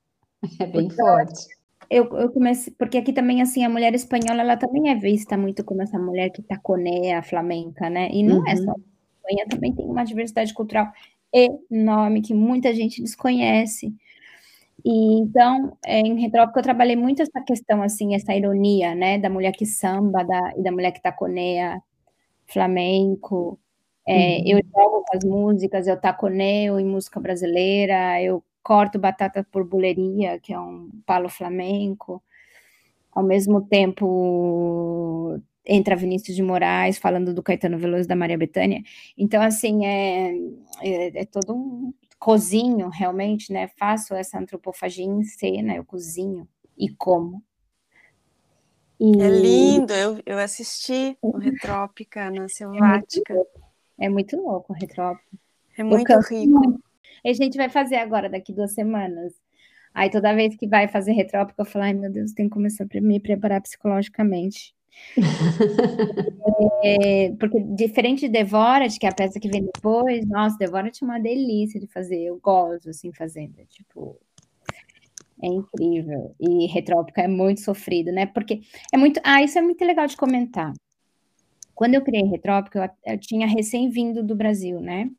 [0.59, 1.47] É bem porque forte.
[1.89, 5.65] Eu, eu comecei, porque aqui também, assim, a mulher espanhola, ela também é vista muito
[5.65, 8.09] como essa mulher que taconeia a flamenca, né?
[8.11, 8.49] E não uhum.
[8.49, 8.73] é só.
[8.73, 8.75] A
[9.31, 10.91] Espanha também tem uma diversidade cultural
[11.33, 13.95] enorme que muita gente desconhece.
[14.85, 19.31] E então, é, em Retrópico, eu trabalhei muito essa questão, assim, essa ironia, né, da
[19.31, 21.81] mulher que samba da, e da mulher que taconeia
[22.49, 23.59] flamenco.
[24.07, 24.45] É, uhum.
[24.47, 30.39] Eu jogo com as músicas, eu taconeo em música brasileira, eu corto batata por buleria,
[30.41, 32.23] que é um palo flamenco.
[33.13, 38.83] ao mesmo tempo entra Vinícius de Moraes falando do Caetano Veloso da Maria Bethânia.
[39.17, 40.33] Então, assim, é,
[40.83, 43.69] é, é, todo um cozinho, realmente, né?
[43.79, 47.43] Faço essa antropofagia em cena, eu cozinho e como.
[49.01, 49.23] E...
[49.23, 53.35] É lindo, eu, eu assisti o Retrópica na Selvática.
[53.99, 55.39] É muito louco o Retrópica.
[55.77, 56.83] É muito rico.
[57.25, 59.33] E a gente vai fazer agora, daqui duas semanas.
[59.95, 62.85] Aí toda vez que vai fazer retrópica, eu falo, ai meu Deus, tem que começar
[62.85, 64.75] a me preparar psicologicamente.
[66.85, 71.05] é, porque diferente de Devorat, que é a peça que vem depois, nossa, Devorat é
[71.05, 74.19] uma delícia de fazer, eu gosto assim fazendo, tipo,
[75.43, 76.35] é incrível.
[76.41, 78.27] E Retrópica é muito sofrido, né?
[78.27, 78.61] Porque
[78.93, 80.73] é muito, ah, isso é muito legal de comentar.
[81.75, 85.11] Quando eu criei Retrópica, eu, eu tinha recém-vindo do Brasil, né?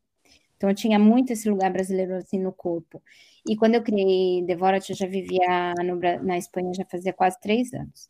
[0.57, 3.01] Então eu tinha muito esse lugar brasileiro assim no corpo.
[3.47, 7.73] E quando eu criei Devorat, eu já vivia no, na Espanha já fazia quase três
[7.73, 8.09] anos.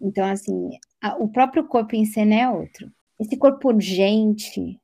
[0.00, 2.90] Então, assim, a, o próprio corpo em cena é outro.
[3.18, 4.80] Esse corpo urgente,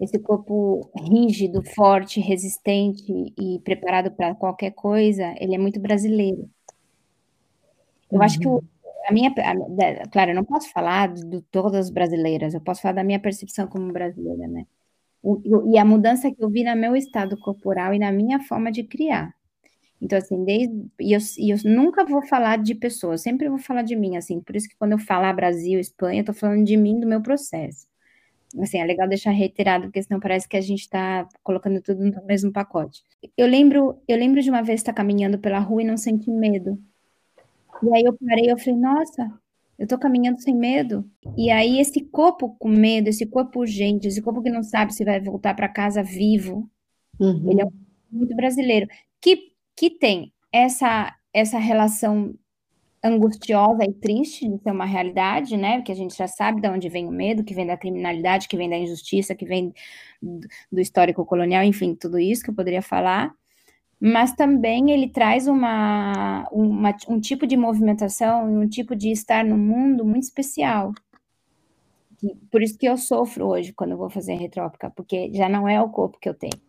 [0.00, 3.04] esse corpo rígido, forte, resistente
[3.38, 6.48] e preparado para qualquer coisa, ele é muito brasileiro.
[8.10, 8.22] Eu uhum.
[8.22, 8.62] acho que o, uhum.
[9.08, 12.94] a minha, a, claro, eu não posso falar de, todas as brasileiras, eu posso falar
[12.94, 14.66] da minha percepção como brasileira, né?
[15.66, 18.84] e a mudança que eu vi no meu estado corporal e na minha forma de
[18.84, 19.34] criar.
[20.00, 23.80] Então, assim, desde, e eu, e eu nunca vou falar de pessoas, sempre vou falar
[23.80, 26.76] de mim, assim, por isso que quando eu falar Brasil, Espanha, eu tô falando de
[26.76, 27.86] mim, do meu processo.
[28.60, 32.24] Assim, é legal deixar reiterado, porque senão parece que a gente está colocando tudo no
[32.24, 33.02] mesmo pacote.
[33.36, 36.78] Eu lembro, eu lembro de uma vez estar caminhando pela rua e não sentir medo.
[37.82, 39.32] E aí eu parei, eu falei, nossa,
[39.78, 41.04] eu tô caminhando sem medo.
[41.36, 45.04] E aí esse corpo com medo, esse corpo urgente, esse corpo que não sabe se
[45.04, 46.70] vai voltar para casa vivo,
[47.18, 47.50] uhum.
[47.50, 47.66] ele é
[48.10, 48.86] muito brasileiro,
[49.20, 52.32] que, que tem essa essa relação
[53.04, 55.82] angustiosa e triste de ser uma realidade, né?
[55.82, 58.56] Que a gente já sabe de onde vem o medo, que vem da criminalidade, que
[58.56, 59.72] vem da injustiça, que vem
[60.72, 63.34] do histórico colonial, enfim, tudo isso que eu poderia falar
[64.06, 69.42] mas também ele traz uma, uma, um tipo de movimentação e um tipo de estar
[69.42, 70.92] no mundo muito especial.
[72.50, 75.80] Por isso que eu sofro hoje quando eu vou fazer retrópica, porque já não é
[75.80, 76.60] o corpo que eu tenho.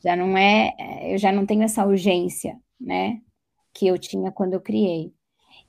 [0.00, 0.74] Já não é,
[1.14, 3.22] eu já não tenho essa urgência, né,
[3.72, 5.12] que eu tinha quando eu criei.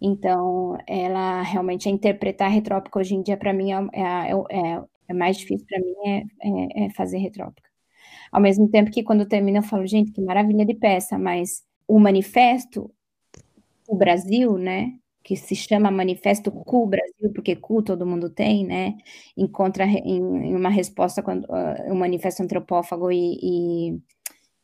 [0.02, 5.14] Então, ela realmente é interpretar retrópica hoje em dia para mim é, é, é, é,
[5.14, 7.70] mais difícil para mim é, é, é fazer retrópica.
[8.32, 12.00] Ao mesmo tempo que quando termina eu falo, gente, que maravilha de peça, mas o
[12.00, 12.92] manifesto,
[13.88, 18.96] o Brasil, né, que se chama Manifesto Cu Brasil, porque cu todo mundo tem, né,
[19.36, 24.00] encontra em, em uma resposta quando uh, o Manifesto Antropófago e, e,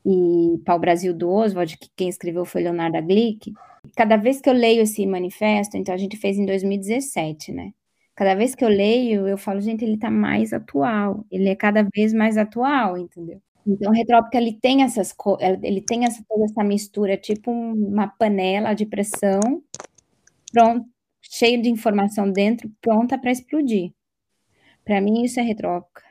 [0.06, 3.54] e Pau Brasil do Oswald, que quem escreveu foi Leonardo Glick.
[3.96, 7.74] Cada vez que eu leio esse manifesto, então a gente fez em 2017, né,
[8.16, 11.84] cada vez que eu leio, eu falo, gente, ele está mais atual, ele é cada
[11.94, 13.42] vez mais atual, entendeu?
[13.68, 15.14] Então, o retrópico ele tem essas
[15.64, 19.42] ele tem essa, toda essa mistura, tipo uma panela de pressão,
[20.54, 20.88] pronto,
[21.22, 23.92] cheio de informação dentro, pronta para explodir.
[24.86, 26.04] Para mim, isso é retrópica.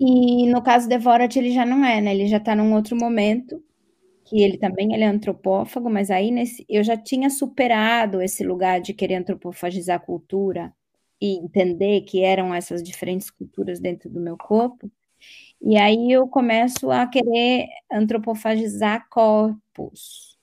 [0.00, 2.14] E no caso de Vorat, ele já não é, né?
[2.14, 3.62] Ele já está num outro momento,
[4.28, 8.80] que ele também ele é antropófago, mas aí nesse, eu já tinha superado esse lugar
[8.80, 10.72] de querer antropofagizar a cultura
[11.20, 14.90] e entender que eram essas diferentes culturas dentro do meu corpo.
[15.62, 20.38] E aí eu começo a querer antropofagizar corpos,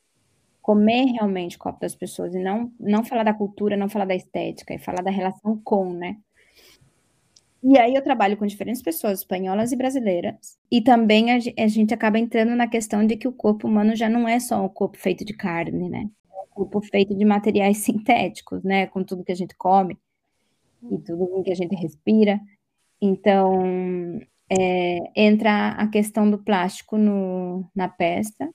[0.62, 4.16] comer realmente o corpo das pessoas, e não, não falar da cultura, não falar da
[4.16, 6.18] estética, e falar da relação com, né?
[7.68, 12.20] E aí eu trabalho com diferentes pessoas, espanholas e brasileiras, e também a, gente acaba
[12.20, 15.26] entrando na questão de que o corpo humano já não é só um corpo feito
[15.26, 16.08] de carne, né?
[16.32, 18.86] É um corpo feito de materiais sintéticos, né?
[18.86, 19.98] Com tudo que a gente come
[20.92, 22.40] e tudo que a gente respira.
[23.02, 28.48] Então, é, entra a questão do plástico no, na peça.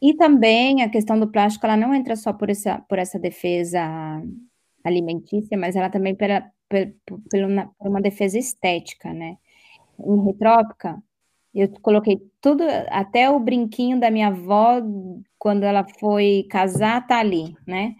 [0.00, 4.22] E também a questão do plástico, ela não entra só por essa, por essa defesa
[4.84, 6.92] alimentícia, mas ela também pela, pela,
[7.30, 9.36] pela, por uma defesa estética, né?
[9.98, 11.02] Em Retrópica,
[11.54, 14.80] eu coloquei tudo, até o brinquinho da minha avó,
[15.38, 17.94] quando ela foi casar, tá ali, né?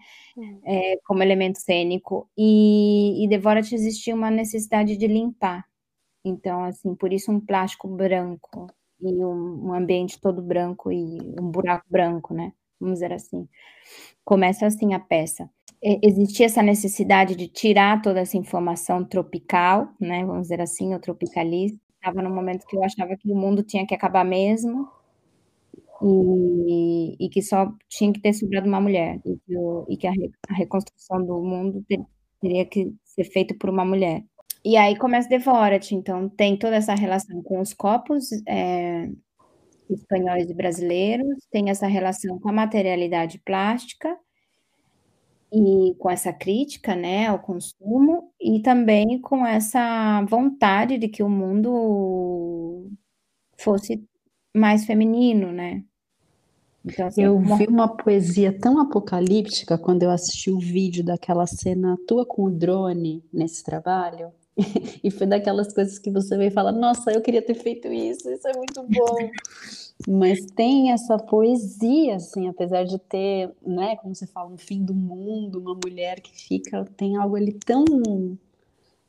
[0.65, 2.29] É, como elemento cênico.
[2.37, 5.63] E, e Devora-te existia uma necessidade de limpar.
[6.25, 8.67] Então, assim, por isso um plástico branco
[9.01, 12.53] e um, um ambiente todo branco e um buraco branco, né?
[12.79, 13.47] Vamos dizer assim.
[14.25, 15.49] Começa assim a peça.
[15.83, 20.25] Existia essa necessidade de tirar toda essa informação tropical, né?
[20.25, 21.77] Vamos dizer assim, o tropicalista.
[21.95, 24.87] Estava no momento que eu achava que o mundo tinha que acabar mesmo.
[26.01, 29.53] e, e que só tinha que ter sobrado uma mulher, e que,
[29.89, 31.99] e que a, re, a, reconstrução do mundo ter,
[32.41, 34.23] teria que ser feita por uma mulher.
[34.65, 39.09] E aí começa Devorat, então tem toda essa relação com os copos é,
[39.89, 44.17] espanhóis e brasileiros, tem essa relação com a materialidade plástica,
[45.53, 51.29] e com essa crítica, né, ao consumo e também com essa vontade de que o
[51.29, 52.89] mundo
[53.55, 54.03] fosse
[54.55, 55.83] mais feminino, né?
[56.83, 61.97] Então, assim, eu vi uma poesia tão apocalíptica quando eu assisti o vídeo daquela cena
[62.07, 64.31] tua com o drone nesse trabalho.
[65.03, 68.29] e foi daquelas coisas que você veio e fala: Nossa, eu queria ter feito isso,
[68.29, 69.29] isso é muito bom.
[70.07, 74.93] Mas tem essa poesia, assim, apesar de ter, né, como você fala, um fim do
[74.93, 77.85] mundo, uma mulher que fica, tem algo ali tão,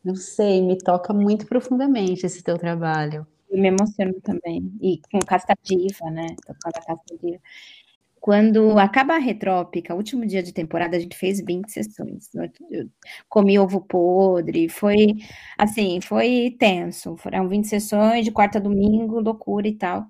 [0.05, 3.27] não sei, me toca muito profundamente esse teu trabalho.
[3.51, 7.39] Eu me emociono também, e com Casta Diva, né, tocando a Casta Diva.
[8.21, 12.31] Quando acaba a Retrópica, último dia de temporada, a gente fez 20 sessões.
[12.71, 12.89] Eu
[13.29, 15.17] comi ovo podre, foi,
[15.59, 17.17] assim, foi tenso.
[17.19, 20.07] Foram 20 sessões de quarta a domingo, loucura e tal.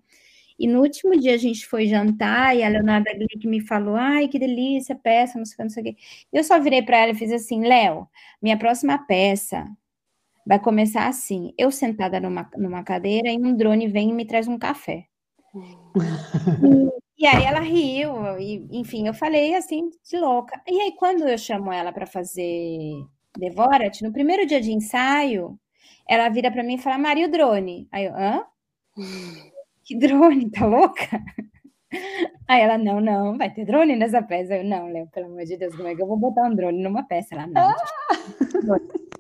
[0.59, 4.29] E no último dia a gente foi jantar e a Leonardo Glick me falou: ai,
[4.29, 5.97] que delícia, peça, não sei o que, não sei o que.
[6.33, 8.09] Eu só virei para ela e fiz assim: Léo,
[8.41, 9.67] minha próxima peça
[10.47, 14.49] vai começar assim: eu sentada numa, numa cadeira e um drone vem e me traz
[14.49, 15.07] um café.
[17.19, 20.61] e, e, aí ela riu, e, enfim, eu falei assim, de louca.
[20.67, 25.59] E aí, quando eu chamo ela para fazer Devora-te, no primeiro dia de ensaio,
[26.09, 27.89] ela vira para mim e fala: Maria, o drone.
[27.91, 28.47] Aí eu, hã?
[29.87, 31.23] que drone, tá louca?
[32.49, 34.57] Aí ela, não, não, vai ter drone nessa peça.
[34.57, 36.83] Eu, não, Léo, pelo amor de Deus, como é que eu vou botar um drone
[36.83, 37.35] numa peça?
[37.35, 37.71] Ela, não.
[37.71, 37.75] Ah!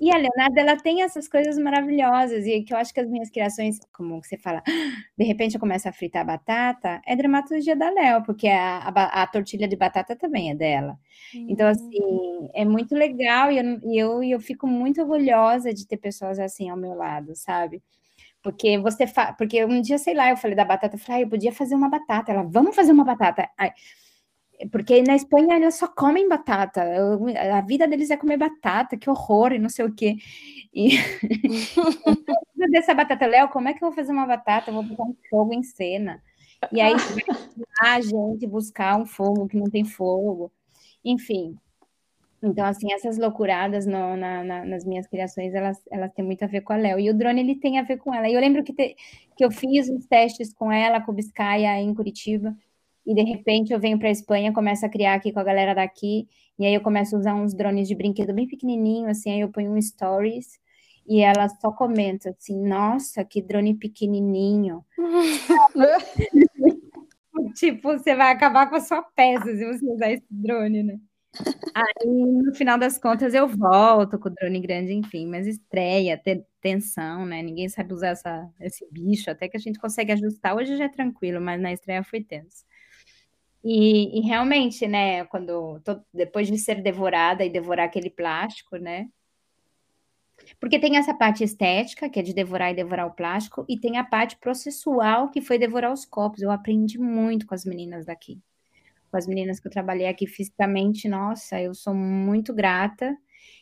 [0.00, 3.28] E a Leonardo, ela tem essas coisas maravilhosas, e que eu acho que as minhas
[3.28, 4.62] criações, como você fala,
[5.16, 9.26] de repente eu começo a fritar batata, é dramaturgia da Léo, porque a, a, a,
[9.26, 10.98] tortilha de batata também é dela.
[11.34, 11.70] Então, hum.
[11.70, 15.98] assim, é muito legal, e eu, e eu, e eu fico muito orgulhosa de ter
[15.98, 17.82] pessoas assim ao meu lado, sabe?
[18.42, 19.32] Porque você fa...
[19.34, 21.74] porque um dia, sei lá, eu falei da batata, eu falei, ah, eu podia fazer
[21.74, 22.32] uma batata.
[22.32, 23.48] Ela, vamos fazer uma batata.
[23.58, 23.72] Ai,
[24.70, 26.84] porque na Espanha eles só comem batata.
[26.84, 30.16] Eu, a vida deles é comer batata, que horror, e não sei o quê.
[30.72, 30.90] E
[32.70, 34.70] dessa batata, Léo, como é que eu vou fazer uma batata?
[34.70, 36.22] Eu vou botar um fogo em cena.
[36.72, 36.92] E aí
[37.80, 40.52] vai a gente buscar um fogo que não tem fogo.
[41.04, 41.56] Enfim,
[42.42, 46.46] então, assim, essas loucuradas no, na, na, nas minhas criações, elas, elas têm muito a
[46.46, 46.98] ver com a Léo.
[46.98, 48.28] E o drone, ele tem a ver com ela.
[48.28, 48.96] E eu lembro que, te,
[49.36, 52.56] que eu fiz uns testes com ela, com o Biscaia, em Curitiba,
[53.06, 55.74] e de repente eu venho para a Espanha, começo a criar aqui com a galera
[55.74, 56.28] daqui,
[56.58, 59.48] e aí eu começo a usar uns drones de brinquedo bem pequenininho, assim, aí eu
[59.48, 60.58] ponho um stories,
[61.06, 64.84] e ela só comenta assim, nossa, que drone pequenininho.
[67.54, 71.00] tipo, você vai acabar com a sua peça se você usar esse drone, né?
[71.74, 76.20] Aí, no final das contas, eu volto com o drone grande, enfim, mas estreia,
[76.60, 77.42] tensão, né?
[77.42, 80.56] Ninguém sabe usar essa, esse bicho, até que a gente consegue ajustar.
[80.56, 82.64] Hoje já é tranquilo, mas na estreia foi tenso.
[83.62, 89.08] E, e realmente, né, quando tô, depois de ser devorada e devorar aquele plástico, né?
[90.58, 93.98] Porque tem essa parte estética, que é de devorar e devorar o plástico, e tem
[93.98, 96.42] a parte processual, que foi devorar os copos.
[96.42, 98.40] Eu aprendi muito com as meninas daqui
[99.10, 103.16] com as meninas que eu trabalhei aqui fisicamente, nossa, eu sou muito grata.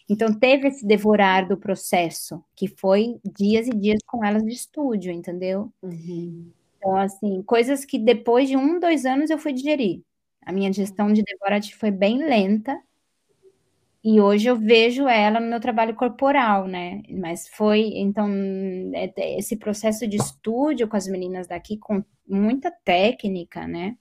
[0.08, 5.12] Então, teve esse devorar do processo, que foi dias e dias com elas de estúdio,
[5.12, 5.72] entendeu?
[5.82, 6.50] Uhum.
[6.76, 10.02] Então, assim, coisas que depois de um, dois anos eu fui digerir.
[10.42, 12.78] A minha gestão de Devorat foi bem lenta,
[14.02, 17.02] e hoje eu vejo ela no meu trabalho corporal, né?
[17.10, 18.28] Mas foi, então,
[18.94, 23.96] é, é, esse processo de estúdio com as meninas daqui, com muita técnica, né?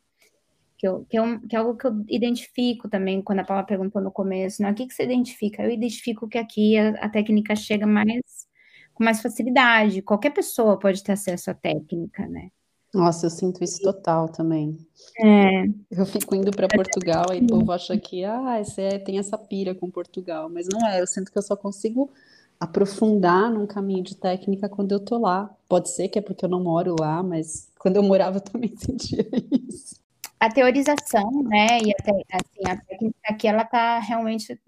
[0.77, 4.01] Que, eu, que, eu, que é algo que eu identifico também, quando a Paula perguntou
[4.01, 5.63] no começo, né, o que, que você identifica?
[5.63, 8.47] Eu identifico que aqui a, a, técnica chega mais
[8.93, 12.49] com mais facilidade, qualquer pessoa pode ter acesso à técnica, né?
[12.93, 14.75] Nossa, eu sinto isso total também.
[15.19, 15.65] É.
[15.91, 19.75] Eu fico indo para Portugal e o povo acha que ah, você tem essa pira
[19.75, 22.11] com Portugal, mas não é, eu sinto que eu só consigo
[22.59, 25.55] aprofundar num caminho de técnica quando eu tô lá.
[25.69, 28.73] Pode ser que é porque eu não moro lá, mas quando eu morava eu também
[28.77, 29.27] sentia
[29.69, 30.06] isso
[30.39, 34.59] a teorização, né, e até, assim, a técnica aqui, ela tá realmente,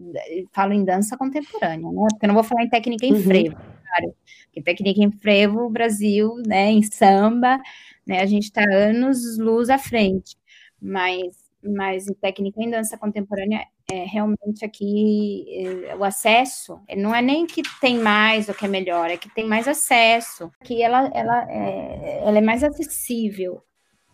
[0.52, 3.22] falo em dança contemporânea, né, porque eu não vou falar em técnica em uhum.
[3.22, 4.16] frevo, claro,
[4.46, 7.60] porque técnica em frevo, Brasil, né, em samba,
[8.06, 10.36] né, a gente tá anos luz à frente,
[10.82, 15.46] mas, mas em técnica em dança contemporânea, é, realmente aqui,
[15.90, 19.30] é, o acesso, não é nem que tem mais ou que é melhor, é que
[19.34, 23.64] tem mais acesso, que ela, ela, é, ela é mais acessível,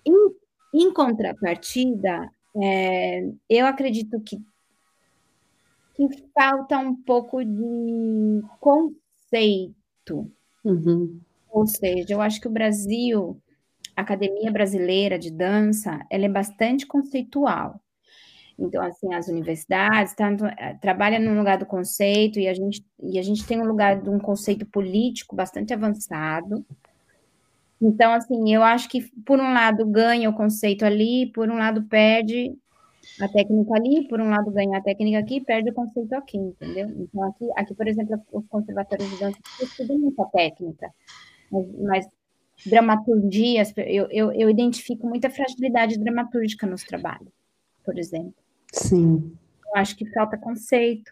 [0.06, 0.14] Em
[0.94, 2.30] contrapartida,
[2.62, 4.38] é, eu acredito que,
[5.96, 10.32] que falta um pouco de conceito.
[10.64, 11.20] Uhum.
[11.50, 13.42] Ou seja, eu acho que o Brasil,
[13.96, 17.80] a Academia Brasileira de Dança, ela é bastante conceitual.
[18.58, 23.20] Então, assim, as universidades tanto, eh, trabalham no lugar do conceito e a, gente, e
[23.20, 26.66] a gente tem um lugar de um conceito político bastante avançado.
[27.86, 31.84] Então, assim, eu acho que, por um lado, ganha o conceito ali, por um lado,
[31.84, 32.52] perde
[33.22, 36.90] a técnica ali, por um lado, ganha a técnica aqui, perde o conceito aqui, entendeu?
[36.98, 40.92] Então, aqui, aqui por exemplo, os conservatórios de dança estudam muita técnica,
[41.52, 42.08] mas, mas
[42.66, 47.32] dramaturgias, eu, eu, eu identifico muita fragilidade dramatúrgica nos trabalhos,
[47.84, 48.34] por exemplo.
[48.74, 49.38] Sim.
[49.68, 51.12] Eu acho que falta conceito.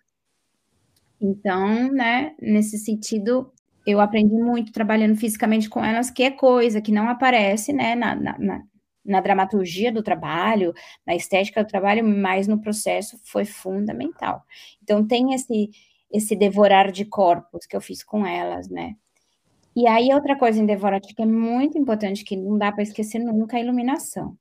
[1.22, 3.54] Então, né, nesse sentido,
[3.86, 8.16] eu aprendi muito trabalhando fisicamente com elas, que é coisa que não aparece, né, na,
[8.16, 8.64] na,
[9.06, 10.74] na, dramaturgia do trabalho,
[11.06, 14.44] na estética do trabalho, mas no processo foi fundamental.
[14.82, 15.70] Então, tem esse,
[16.12, 18.96] esse devorar de corpos que eu fiz com elas, né.
[19.76, 23.20] E aí, outra coisa em Devorate que é muito importante, que não dá para esquecer
[23.20, 24.38] nunca, é a iluminação.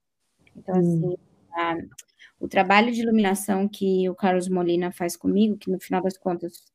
[0.55, 1.17] Então, assim,
[1.55, 1.77] a,
[2.39, 6.72] o trabalho de iluminação que o Carlos Molina faz comigo, que no final das contas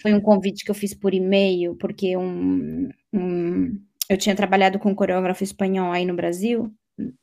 [0.00, 4.90] foi um convite que eu fiz por e-mail, porque um, um, eu tinha trabalhado com
[4.90, 6.72] um coreógrafo espanhol aí no Brasil,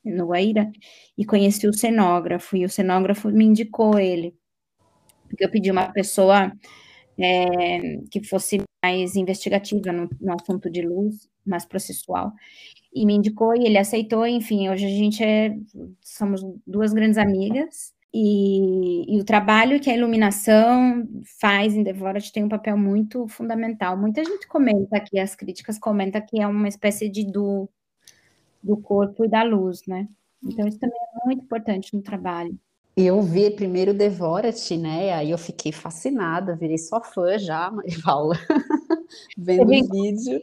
[0.04, 0.72] no Guaíra,
[1.18, 4.36] e conheci o cenógrafo, e o cenógrafo me indicou ele,
[5.28, 6.52] porque eu pedi uma pessoa
[7.18, 12.32] é, que fosse mais investigativa no, no, assunto de luz, mais processual,
[12.94, 15.56] e me indicou e ele aceitou, enfim, hoje a gente é,
[16.02, 21.08] somos duas grandes amigas, e, e, o trabalho que a iluminação
[21.40, 23.96] faz em Devorat tem um papel muito fundamental.
[23.96, 27.70] Muita gente comenta aqui, as críticas comentam que é uma espécie de do,
[28.64, 30.08] do corpo e da luz, né?
[30.44, 32.58] Então, isso também é muito importante no trabalho.
[32.98, 35.14] Eu vi primeiro Devora-te, né?
[35.14, 38.36] Aí eu fiquei fascinada, virei sua fã já, Maria Paula,
[39.38, 40.42] vendo o vídeo.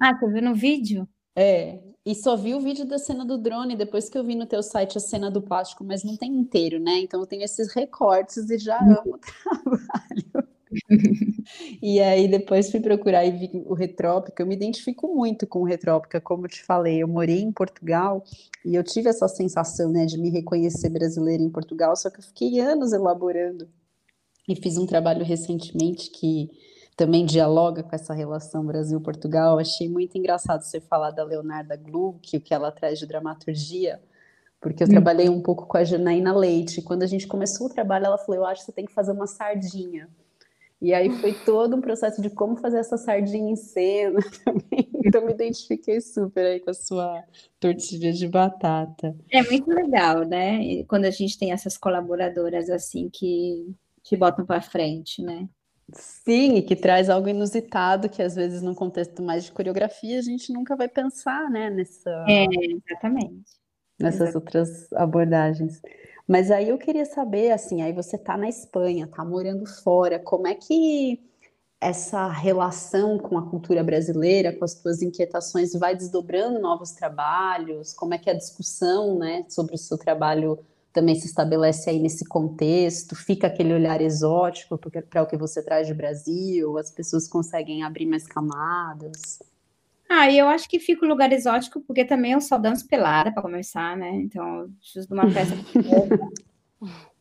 [0.00, 1.08] Ah, você viu no vídeo?
[1.34, 4.46] É, e só vi o vídeo da cena do drone, depois que eu vi no
[4.46, 7.00] teu site a cena do plástico, mas não tem inteiro, né?
[7.00, 10.48] Então eu tenho esses recortes e já amo o trabalho.
[11.82, 14.40] e aí depois fui procurar e vi o Retrópica.
[14.40, 17.02] Eu me identifico muito com o Retrópica, como te falei.
[17.02, 18.22] Eu morei em Portugal
[18.64, 22.24] e eu tive essa sensação, né, de me reconhecer brasileira em Portugal, só que eu
[22.24, 23.68] fiquei anos elaborando.
[24.48, 26.50] E fiz um trabalho recentemente que
[26.96, 29.58] também dialoga com essa relação Brasil-Portugal.
[29.58, 34.00] Achei muito engraçado você falar da Leonarda Gluck, o que ela traz de dramaturgia,
[34.60, 34.90] porque eu hum.
[34.90, 36.80] trabalhei um pouco com a Janaína Leite.
[36.80, 39.12] Quando a gente começou o trabalho, ela falou: Eu acho que você tem que fazer
[39.12, 40.08] uma sardinha.
[40.80, 44.90] E aí foi todo um processo de como fazer essa sardinha em cena também.
[45.04, 47.22] Então me identifiquei super aí com a sua
[47.58, 49.16] tortilha de batata.
[49.30, 50.82] É muito legal, né?
[50.84, 55.48] Quando a gente tem essas colaboradoras assim que te botam para frente, né?
[55.92, 60.22] Sim, e que traz algo inusitado que às vezes no contexto mais de coreografia a
[60.22, 62.44] gente nunca vai pensar, né, nessa É,
[62.90, 63.44] exatamente.
[63.98, 64.36] nessas Exatamente.
[64.36, 65.80] outras abordagens.
[66.26, 70.48] Mas aí eu queria saber, assim, aí você tá na Espanha, tá morando fora, como
[70.48, 71.20] é que
[71.80, 77.92] essa relação com a cultura brasileira, com as tuas inquietações, vai desdobrando novos trabalhos?
[77.92, 80.58] Como é que a discussão, né, sobre o seu trabalho
[80.96, 83.14] também se estabelece aí nesse contexto?
[83.14, 86.78] Fica aquele olhar exótico para o que você traz de Brasil?
[86.78, 89.38] As pessoas conseguem abrir mais camadas?
[90.08, 93.42] Ah, eu acho que fica o lugar exótico, porque também eu só danço pelada para
[93.42, 94.08] começar, né?
[94.14, 95.52] Então, eu preciso de uma peça.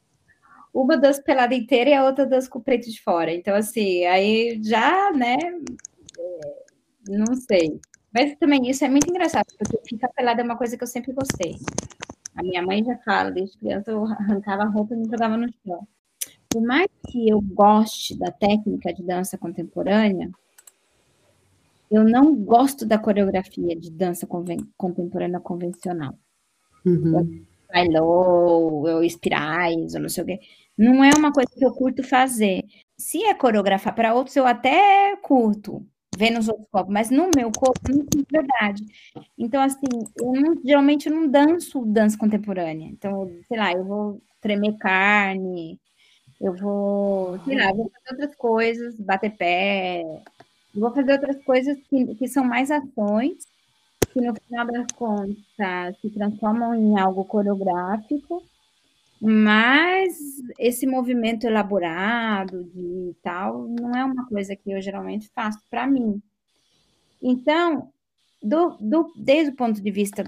[0.74, 3.34] uma dança pelada inteira e a outra dança com o preto de fora.
[3.34, 5.36] Então, assim, aí já, né?
[6.18, 6.66] é,
[7.10, 7.78] Não sei.
[8.14, 11.12] Mas também isso é muito engraçado, porque ficar pelada é uma coisa que eu sempre
[11.12, 11.56] gostei.
[12.36, 15.48] A minha mãe já fala, desde criança eu arrancava a roupa e me jogava no
[15.66, 15.88] chão.
[16.50, 20.30] Por mais que eu goste da técnica de dança contemporânea,
[21.90, 26.18] eu não gosto da coreografia de dança conven- contemporânea convencional.
[26.86, 27.46] Uhum.
[28.02, 30.40] Ou espirais, ou não sei o quê.
[30.78, 32.64] Não é uma coisa que eu curto fazer.
[32.98, 35.86] Se é coreografar para outros, eu até curto,
[36.18, 38.84] ver nos outros corpos, mas no meu corpo, não é verdade.
[39.38, 39.86] Então, assim,
[40.18, 42.88] eu não- geralmente eu não danço dança contemporânea.
[42.88, 45.80] Então, sei lá, eu vou tremer carne,
[46.42, 50.04] eu vou, sei lá, vou fazer outras coisas, bater pé,
[50.74, 53.46] vou fazer outras coisas que, que são mais ações,
[54.14, 58.44] que no final das contas se transformam em algo coreográfico,
[59.26, 60.18] mas
[60.60, 66.22] esse movimento elaborado de tal não é uma coisa que eu geralmente faço para mim.
[67.22, 67.90] Então,
[68.44, 70.24] do, do- desde o ponto de vista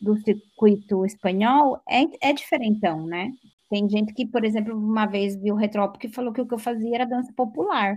[0.00, 3.32] do circuito espanhol é, é diferentão, né?
[3.70, 6.54] Tem gente que, por exemplo, uma vez viu o Retrópico e falou que o que
[6.54, 7.96] eu fazia era dança popular,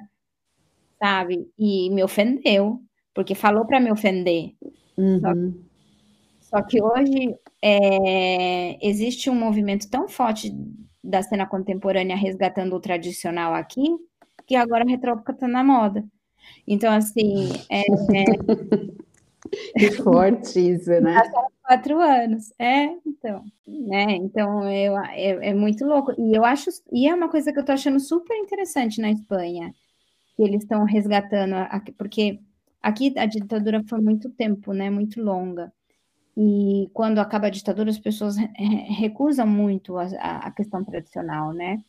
[1.02, 1.50] sabe?
[1.58, 2.82] E me ofendeu,
[3.14, 4.54] porque falou para me ofender.
[4.98, 5.69] Uhum.
[6.50, 10.52] Só, que hoje é, existe um movimento tão forte
[11.04, 13.84] da cena contemporânea resgatando o tradicional aqui,
[14.48, 16.04] que agora a Retrópica está na moda.
[16.68, 18.26] Então, assim, é, é...
[19.78, 21.22] Que forte isso, né?
[21.64, 22.52] quatro anos.
[22.60, 24.16] É, então, né?
[24.16, 26.14] Então eu, é, é, muito louco.
[26.20, 29.74] E eu acho, e é uma coisa que eu tô achando super interessante na Espanha,
[30.36, 32.40] que eles estão resgatando, aqui, porque
[32.82, 34.90] aqui a ditadura foi muito tempo, né?
[34.90, 35.72] Muito longa.
[36.42, 41.84] E quando acaba a ditadura, as pessoas recusam muito a, a questão tradicional, né?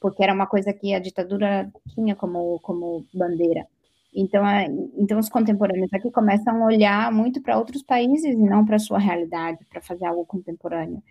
[0.00, 3.66] Porque era uma coisa que a ditadura tinha como, como bandeira.
[4.14, 4.64] Então, a,
[4.96, 8.78] então os contemporâneos aqui começam a olhar muito para outros países e não para a
[8.78, 11.02] sua realidade, para fazer algo contemporâneo.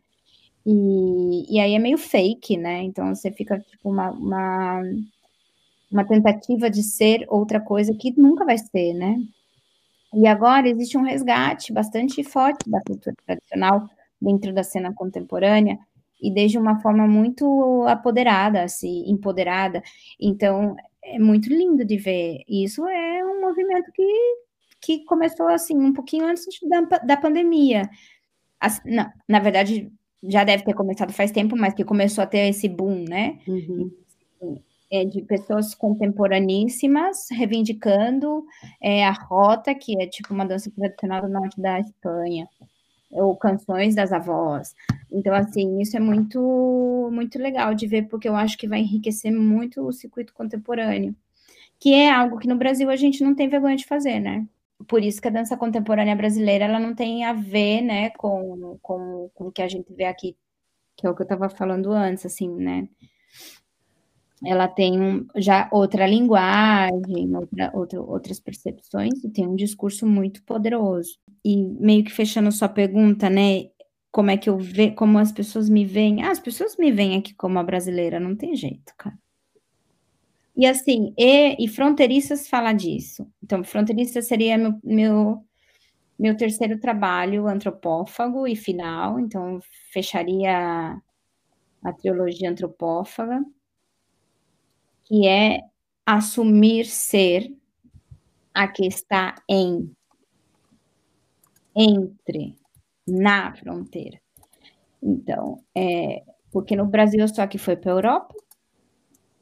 [0.65, 2.81] E, e aí é meio fake, né?
[2.81, 4.81] Então você fica tipo uma, uma,
[5.91, 9.19] uma tentativa de ser outra coisa que nunca vai ser, né?
[10.13, 13.87] E agora existe um resgate bastante forte da cultura tradicional
[14.21, 15.79] dentro da cena contemporânea
[16.21, 19.81] e desde uma forma muito apoderada, assim, empoderada.
[20.19, 22.43] Então, é muito lindo de ver.
[22.47, 24.35] Isso é um movimento que,
[24.79, 27.89] que começou assim um pouquinho antes da, da pandemia.
[28.59, 29.91] As, não, na verdade,
[30.23, 33.39] já deve ter começado faz tempo, mas que começou a ter esse boom, né?
[33.47, 33.91] Uhum.
[34.91, 38.45] É de pessoas contemporaníssimas reivindicando
[38.81, 42.47] é, a rota, que é tipo uma dança tradicional do norte da Espanha,
[43.11, 44.73] ou canções das avós.
[45.11, 49.31] Então, assim, isso é muito, muito legal de ver, porque eu acho que vai enriquecer
[49.31, 51.15] muito o circuito contemporâneo,
[51.79, 54.45] que é algo que no Brasil a gente não tem vergonha de fazer, né?
[54.87, 59.29] Por isso que a dança contemporânea brasileira, ela não tem a ver, né, com, com,
[59.33, 60.35] com o que a gente vê aqui,
[60.95, 62.87] que é o que eu estava falando antes, assim, né?
[64.43, 70.43] Ela tem um, já outra linguagem, outra, outra, outras percepções, e tem um discurso muito
[70.43, 71.17] poderoso.
[71.45, 73.69] E meio que fechando sua pergunta, né?
[74.11, 76.23] Como é que eu vejo, como as pessoas me veem?
[76.23, 79.17] Ah, as pessoas me veem aqui como a brasileira, não tem jeito, cara.
[80.55, 83.27] E assim, e, e fronteiriças fala disso.
[83.43, 85.45] Então, fronteiriça seria meu, meu,
[86.19, 89.59] meu terceiro trabalho antropófago e final, então
[89.93, 90.99] fecharia
[91.83, 93.43] a trilogia antropófaga
[95.11, 95.59] que é
[96.05, 97.53] assumir ser
[98.53, 99.91] a que está em,
[101.75, 102.55] entre,
[103.05, 104.21] na fronteira.
[105.03, 108.33] Então, é, porque no Brasil só que foi para a Europa,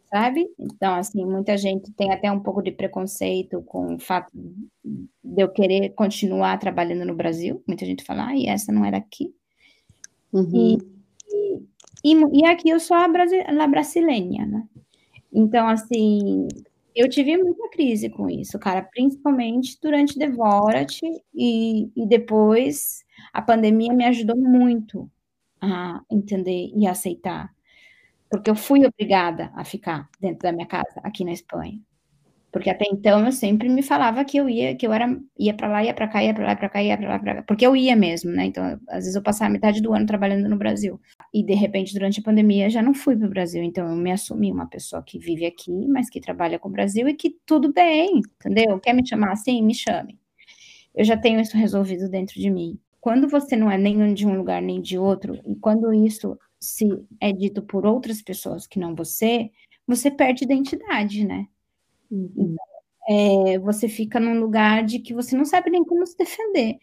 [0.05, 0.49] sabe?
[0.57, 5.49] Então, assim, muita gente tem até um pouco de preconceito com o fato de eu
[5.49, 7.63] querer continuar trabalhando no Brasil.
[7.67, 9.31] Muita gente fala, ah, e essa não é daqui.
[10.33, 10.49] Uhum.
[10.51, 10.77] E,
[12.03, 14.67] e, e, aqui eu sou a, brasi a brasileira, né?
[15.31, 16.47] Então, assim,
[16.95, 20.99] eu tive muita crise com isso, cara, principalmente durante Devorat
[21.33, 23.03] e, e depois
[23.33, 25.09] a pandemia me ajudou muito
[25.61, 27.53] a entender e aceitar,
[28.29, 31.79] porque eu fui obrigada a ficar dentro da minha casa aqui na Espanha.
[32.51, 35.67] Porque até então eu sempre me falava que eu ia, que eu era, ia para
[35.67, 37.65] lá, ia para cá, ia para lá, para cá, ia para lá, para cá, porque
[37.65, 38.45] eu ia mesmo, né?
[38.45, 40.99] Então, às vezes eu passava metade do ano trabalhando no Brasil.
[41.33, 43.61] E de repente, durante a pandemia, já não fui para o Brasil.
[43.63, 47.07] Então, eu me assumi uma pessoa que vive aqui, mas que trabalha com o Brasil
[47.07, 48.79] e que tudo bem, entendeu?
[48.79, 49.61] Quer me chamar assim?
[49.61, 50.17] Me chame.
[50.95, 52.79] Eu já tenho isso resolvido dentro de mim.
[52.99, 56.85] Quando você não é nem de um lugar nem de outro, e quando isso se
[57.21, 59.49] é dito por outras pessoas que não você,
[59.87, 61.47] você perde identidade, né?
[62.11, 62.55] Uhum.
[63.07, 66.77] É, você fica num lugar de que você não sabe nem como se defender.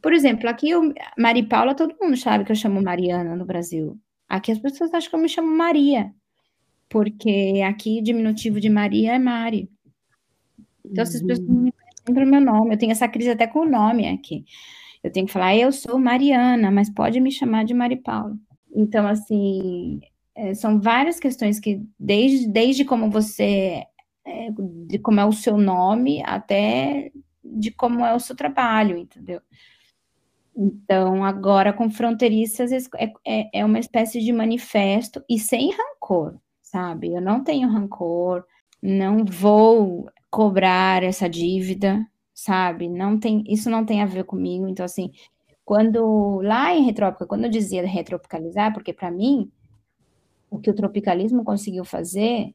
[0.00, 3.98] Por exemplo, aqui eu, Mari Paula, todo mundo sabe que eu chamo Mariana no Brasil.
[4.28, 6.12] Aqui as pessoas acham que eu me chamo Maria,
[6.88, 9.70] porque aqui diminutivo de Maria é Mari.
[10.84, 12.74] Então, essas pessoas me conhecem pelo meu nome.
[12.74, 14.44] Eu tenho essa crise até com o nome aqui.
[15.02, 18.36] Eu tenho que falar, eu sou Mariana, mas pode me chamar de Mari Paula.
[18.74, 20.00] Então, assim,
[20.34, 23.84] é, são várias questões que, desde, desde como você
[24.28, 24.48] é,
[24.86, 27.10] de como é o seu nome até
[27.42, 29.40] de como é o seu trabalho, entendeu?
[30.56, 37.14] Então, agora com fronteiriças é, é, é uma espécie de manifesto e sem rancor, sabe?
[37.14, 38.44] Eu não tenho rancor,
[38.82, 42.04] não vou cobrar essa dívida,
[42.34, 42.88] sabe?
[42.88, 44.68] Não tem, isso não tem a ver comigo.
[44.68, 45.12] Então, assim,
[45.64, 49.50] quando lá em Retrópica, quando eu dizia retropicalizar, porque para mim
[50.50, 52.54] o que o tropicalismo conseguiu fazer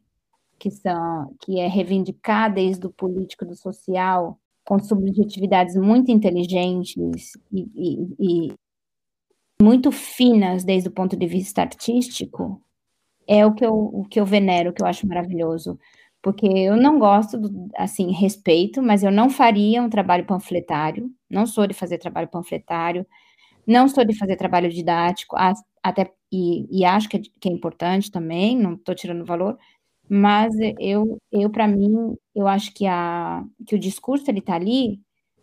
[0.63, 7.67] que são que é reivindicar desde o político do social com subjetividades muito inteligentes e,
[7.75, 8.53] e, e
[9.61, 12.61] muito finas desde o ponto de vista artístico,
[13.27, 15.77] é o que eu, o que eu venero, o que eu acho maravilhoso.
[16.21, 21.45] Porque eu não gosto, do, assim, respeito, mas eu não faria um trabalho panfletário, não
[21.45, 23.05] sou de fazer trabalho panfletário,
[23.67, 25.35] não sou de fazer trabalho didático,
[25.83, 29.57] até e, e acho que é, que é importante também, não estou tirando valor,
[30.15, 34.99] mas eu, eu para mim, eu acho que, a, que o discurso ele está ali,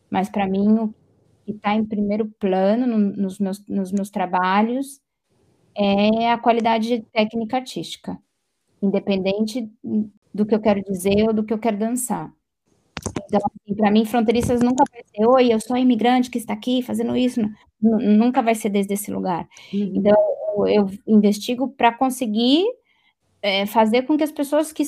[0.09, 0.95] mas para mim o
[1.45, 5.01] que está em primeiro plano no, nos, meus, nos meus trabalhos
[5.77, 8.17] é a qualidade técnica artística,
[8.81, 9.69] independente
[10.33, 12.33] do que eu quero dizer ou do que eu quero dançar.
[13.27, 16.81] Então, assim, para mim, fronteiriças nunca vai ser, oi, eu sou imigrante que está aqui
[16.81, 17.41] fazendo isso,
[17.81, 19.49] nunca vai ser desde esse lugar.
[19.75, 19.93] Uhum.
[19.97, 22.65] Então, eu investigo para conseguir
[23.43, 24.85] é, fazer com que as pessoas que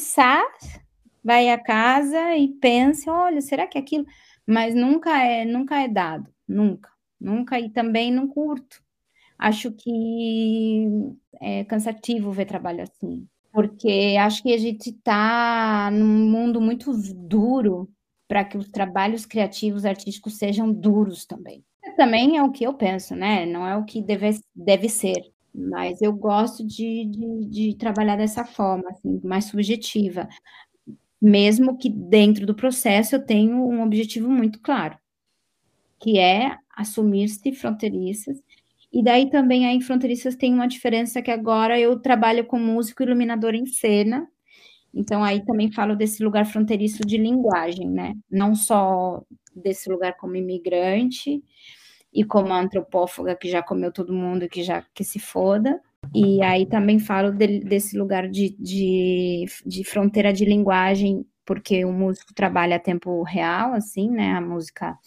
[1.22, 4.06] vai a casa e pensem, olha, será que é aquilo?
[4.46, 6.90] Mas nunca é, nunca é dado, nunca,
[7.20, 8.82] nunca e também não curto.
[9.38, 10.86] Acho que
[11.40, 17.90] é cansativo ver trabalho assim, porque acho que a gente está num mundo muito duro
[18.28, 21.64] para que os trabalhos criativos artísticos sejam duros também.
[21.96, 23.44] Também é o que eu penso, né?
[23.44, 25.31] Não é o que deve, deve ser.
[25.54, 30.28] Mas eu gosto de, de, de trabalhar dessa forma, assim, mais subjetiva.
[31.20, 34.98] Mesmo que dentro do processo eu tenho um objetivo muito claro,
[36.00, 38.42] que é assumir-se fronteiriças.
[38.92, 43.02] E daí também aí em fronteiriças tem uma diferença que agora eu trabalho com músico
[43.02, 44.28] iluminador em cena.
[44.94, 48.14] Então aí também falo desse lugar fronteiriço de linguagem, né?
[48.30, 49.22] Não só
[49.54, 51.42] desse lugar como imigrante,
[52.12, 55.80] e como antropófaga que já comeu todo mundo, que já que se foda.
[56.14, 61.92] E aí também falo de, desse lugar de, de, de, fronteira de linguagem, porque o
[61.92, 64.32] músico trabalha a tempo real, assim, né?
[64.32, 64.98] A música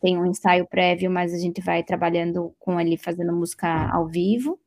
[0.00, 4.58] tem um ensaio prévio, mas a gente vai trabalhando com ele, fazendo música ao vivo.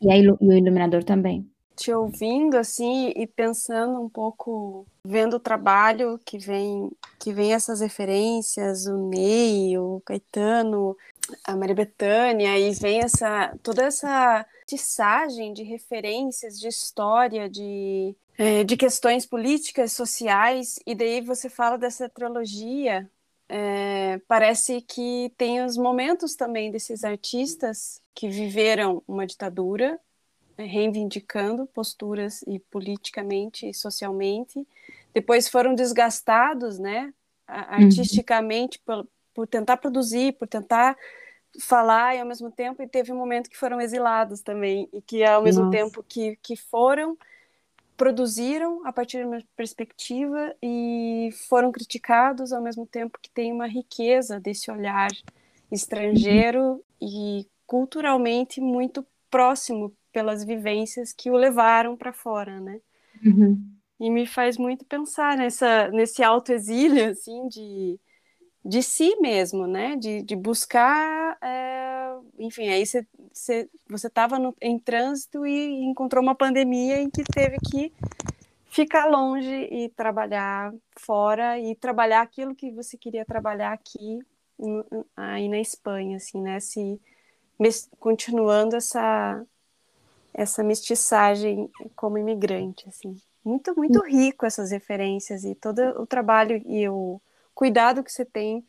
[0.00, 5.40] E aí e o iluminador também te ouvindo assim e pensando um pouco, vendo o
[5.40, 10.96] trabalho que vem, que vem essas referências, o Ney, o Caetano,
[11.44, 18.64] a Maria Bethânia, e vem essa toda essa tissagem de referências, de história, de, é,
[18.64, 23.08] de questões políticas, sociais, e daí você fala dessa trilogia.
[23.46, 30.00] É, parece que tem os momentos também desses artistas que viveram uma ditadura
[30.56, 34.66] reivindicando posturas e politicamente e socialmente.
[35.12, 37.12] Depois foram desgastados, né,
[37.48, 37.54] uhum.
[37.84, 39.02] artisticamente uhum.
[39.02, 40.96] por, por tentar produzir, por tentar
[41.60, 45.22] falar e ao mesmo tempo e teve um momento que foram exilados também e que
[45.24, 45.76] ao mesmo Nossa.
[45.76, 47.16] tempo que, que foram
[47.96, 53.68] produziram a partir de uma perspectiva e foram criticados ao mesmo tempo que tem uma
[53.68, 55.10] riqueza desse olhar
[55.70, 56.80] estrangeiro uhum.
[57.00, 62.80] e culturalmente muito próximo pelas vivências que o levaram para fora, né?
[63.26, 63.60] Uhum.
[63.98, 67.98] E me faz muito pensar nessa, nesse autoexílio, assim, de,
[68.64, 69.96] de si mesmo, né?
[69.96, 72.14] De, de buscar, é...
[72.38, 73.04] enfim, aí você
[73.90, 77.92] você estava em trânsito e encontrou uma pandemia em que teve que
[78.68, 84.20] ficar longe e trabalhar fora e trabalhar aquilo que você queria trabalhar aqui
[85.16, 86.60] aí na Espanha, assim, né?
[86.60, 87.00] Se,
[87.98, 89.44] continuando essa
[90.34, 93.16] essa mestiçagem como imigrante, assim.
[93.44, 94.06] Muito, muito hum.
[94.06, 97.20] rico essas referências e todo o trabalho e o
[97.54, 98.64] cuidado que você tem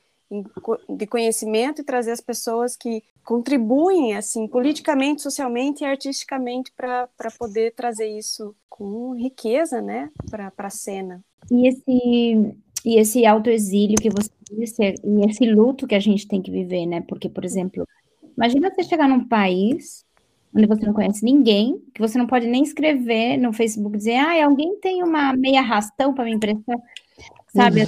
[0.90, 7.08] de conhecimento e trazer as pessoas que contribuem assim politicamente, socialmente e artisticamente para
[7.38, 11.24] poder trazer isso com riqueza, né, para a cena.
[11.50, 12.56] E esse
[12.86, 16.86] e esse autoexílio que você disse, e esse luto que a gente tem que viver,
[16.86, 17.02] né?
[17.02, 17.88] Porque, por exemplo,
[18.38, 20.05] imagina você chegar num país
[20.56, 24.46] onde você não conhece ninguém, que você não pode nem escrever no Facebook dizer, ah,
[24.46, 26.78] alguém tem uma meia rastão para me emprestar,
[27.54, 27.82] sabe?
[27.82, 27.88] Uhum.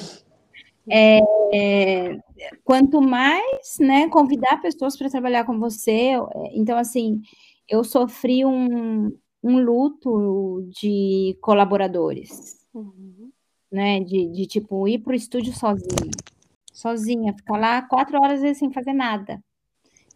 [0.90, 1.20] É,
[1.54, 2.20] é,
[2.64, 6.12] quanto mais, né, convidar pessoas para trabalhar com você,
[6.54, 7.22] então, assim,
[7.70, 13.32] eu sofri um, um luto de colaboradores, uhum.
[13.72, 16.12] né, de, de, tipo, ir para o estúdio sozinha,
[16.74, 19.42] sozinha, ficar lá quatro horas sem fazer nada,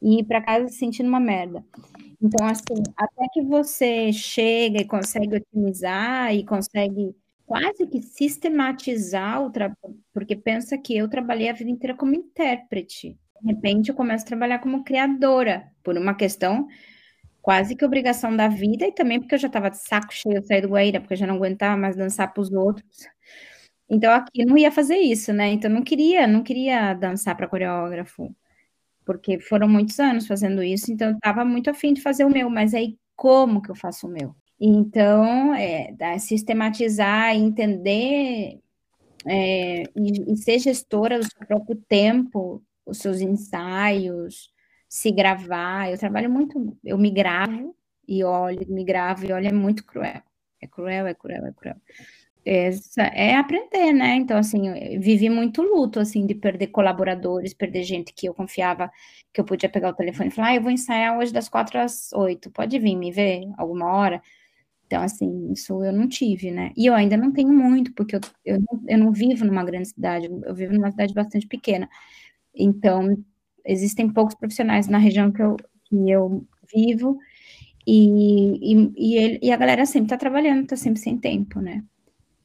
[0.02, 1.64] e ir para casa se sentindo uma merda.
[2.22, 7.16] Então, assim, até que você chega e consegue otimizar e consegue
[7.46, 13.18] quase que sistematizar o trabalho, porque pensa que eu trabalhei a vida inteira como intérprete.
[13.42, 16.68] De repente, eu começo a trabalhar como criadora, por uma questão
[17.42, 20.48] quase que obrigação da vida e também porque eu já estava de saco cheio de
[20.48, 22.86] sair do Guaíra, porque eu já não aguentava mais dançar para os outros.
[23.90, 25.50] Então, aqui eu não ia fazer isso, né?
[25.52, 28.34] Então, não queria, não queria dançar para coreógrafo.
[29.06, 32.50] Porque foram muitos anos fazendo isso, então eu estava muito afim de fazer o meu,
[32.50, 34.36] mas aí como que eu faço o meu?
[34.60, 38.60] Então, é, sistematizar, entender
[39.26, 44.52] é, e, e, ser gestora do seu próprio tempo, os seus ensaios,
[44.88, 45.90] se gravar.
[45.90, 47.76] Eu trabalho muito, eu me gravo
[48.08, 50.22] e olho, me gravo e olho, é muito cruel.
[50.62, 51.76] É cruel, é cruel, é cruel.
[52.46, 54.16] Essa é aprender, né?
[54.16, 54.62] Então, assim,
[55.00, 58.92] vivi muito luto, assim, de perder colaboradores, perder gente que eu confiava
[59.32, 61.80] que eu podia pegar o telefone e falar, ah, eu vou ensaiar hoje das quatro
[61.80, 64.22] às oito, pode vir me ver alguma hora?
[64.88, 66.72] Então, assim, isso eu não tive, né?
[66.78, 69.90] E eu ainda não tenho muito, porque eu, eu, não, eu não vivo numa grande
[69.90, 71.90] cidade, eu vivo numa cidade bastante pequena.
[72.56, 73.18] Então,
[73.66, 77.20] existem poucos profissionais na região que eu, que eu vivo,
[77.88, 81.84] e, e, e, ele, e a galera sempre está trabalhando, está sempre sem tempo, né?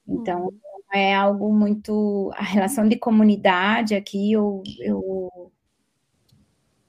[0.08, 0.58] Então, uhum.
[0.92, 2.30] é algo muito.
[2.34, 5.52] A relação de comunidade aqui, eu, eu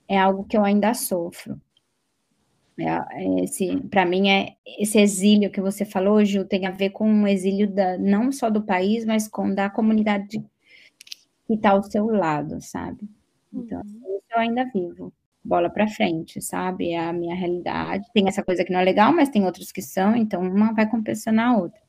[0.08, 1.60] é algo que eu ainda sofro.
[2.80, 7.24] É, esse, para mim, é esse exílio que você falou, Ju, tem a ver com
[7.24, 10.40] o exílio da, não só do país, mas com da comunidade
[11.48, 13.10] que está ao seu lado, sabe?
[13.52, 14.20] Então, uhum.
[14.32, 15.12] eu ainda vivo.
[15.44, 16.92] Bola para frente, sabe?
[16.92, 18.06] É a minha realidade.
[18.14, 20.88] Tem essa coisa que não é legal, mas tem outras que são, então uma vai
[20.90, 21.80] compensando a outra.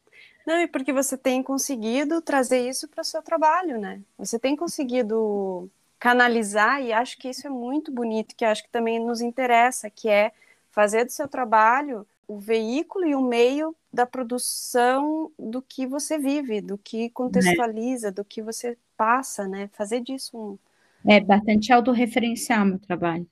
[0.48, 4.00] Não, e porque você tem conseguido trazer isso para o seu trabalho, né?
[4.16, 8.98] Você tem conseguido canalizar, e acho que isso é muito bonito, que acho que também
[8.98, 10.32] nos interessa, que é
[10.70, 16.62] fazer do seu trabalho o veículo e o meio da produção do que você vive,
[16.62, 18.10] do que contextualiza, é.
[18.10, 19.68] do que você passa, né?
[19.74, 20.58] Fazer disso um.
[21.06, 23.26] É bastante autorreferencial meu trabalho.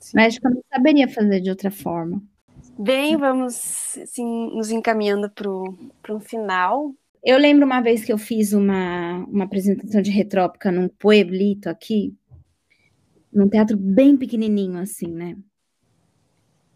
[0.00, 0.12] Sim.
[0.14, 2.22] Mas acho que eu não saberia fazer de outra forma.
[2.78, 6.94] Bem, vamos assim, nos encaminhando para um final.
[7.24, 12.14] Eu lembro uma vez que eu fiz uma, uma apresentação de retrópica num pueblito aqui,
[13.32, 15.36] num teatro bem pequenininho assim, né?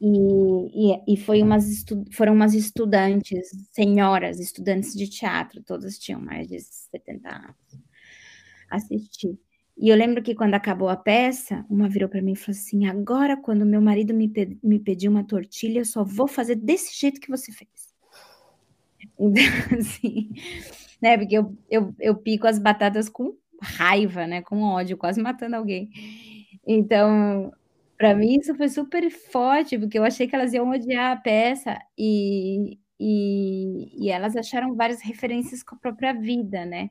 [0.00, 6.48] E, e, e foi umas foram umas estudantes, senhoras, estudantes de teatro, todas tinham mais
[6.48, 7.56] de 70 anos,
[8.70, 9.38] assistir.
[9.82, 12.86] E eu lembro que quando acabou a peça, uma virou para mim e falou assim:
[12.86, 17.00] agora, quando meu marido me, pe me pediu uma tortilha, eu só vou fazer desse
[17.00, 17.70] jeito que você fez.
[19.18, 19.42] Então,
[19.80, 20.28] assim,
[21.00, 21.16] né?
[21.16, 24.42] Porque eu, eu, eu pico as batatas com raiva, né?
[24.42, 25.88] Com ódio, quase matando alguém.
[26.66, 27.50] Então,
[27.96, 31.78] para mim, isso foi super forte, porque eu achei que elas iam odiar a peça
[31.96, 36.90] e, e, e elas acharam várias referências com a própria vida, né?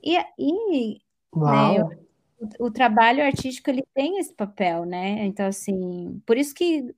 [0.00, 1.00] E, e
[1.34, 2.11] né, eu,
[2.58, 5.24] o, trabalho artístico ele tem esse papel, né?
[5.24, 6.94] Então, assim, por isso que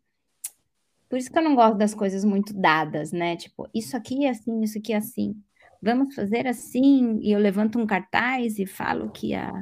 [1.08, 3.36] por isso que eu não gosto das coisas muito dadas, né?
[3.36, 5.36] Tipo, isso aqui é assim, isso aqui é assim.
[5.80, 9.52] Vamos fazer assim, e eu levanto um cartaz e falo que a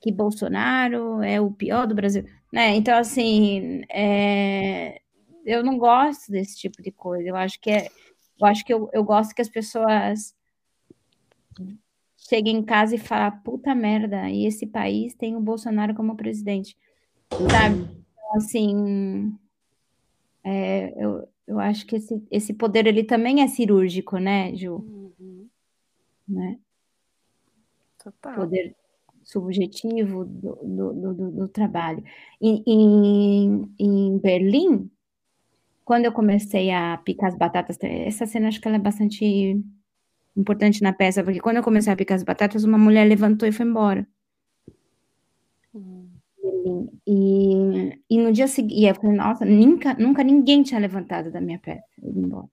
[0.00, 2.74] que Bolsonaro é o pior do Brasil, né?
[2.76, 5.00] Então, assim, é,
[5.44, 7.28] eu não gosto desse tipo de coisa.
[7.28, 7.88] Eu acho que é,
[8.40, 10.34] eu acho que eu, eu gosto que as pessoas
[12.18, 16.76] chega em casa e fala, puta merda, e esse país tem o Bolsonaro como presidente,
[17.30, 17.88] sabe?
[18.12, 19.38] Então, assim,
[20.42, 24.74] é, eu, eu acho que esse, esse poder, ele também é cirúrgico, né, Ju?
[24.74, 25.48] Uhum.
[26.28, 26.58] Né?
[28.02, 28.34] Total.
[28.34, 28.74] Poder
[29.22, 32.02] subjetivo do, do, do, do trabalho.
[32.40, 34.90] Em, em, em Berlim,
[35.84, 39.62] quando eu comecei a picar as batatas, essa cena acho que ela é bastante
[40.38, 43.52] importante na peça, porque quando eu comecei a picar as batatas, uma mulher levantou e
[43.52, 44.06] foi embora.
[47.06, 51.58] E, e no dia seguinte, eu falei, nossa, nunca, nunca ninguém tinha levantado da minha
[51.58, 52.48] peça embora.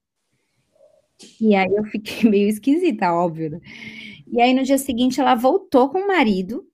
[1.39, 3.51] E aí eu fiquei meio esquisita, óbvio.
[3.51, 3.61] Né?
[4.27, 6.67] E aí no dia seguinte ela voltou com o marido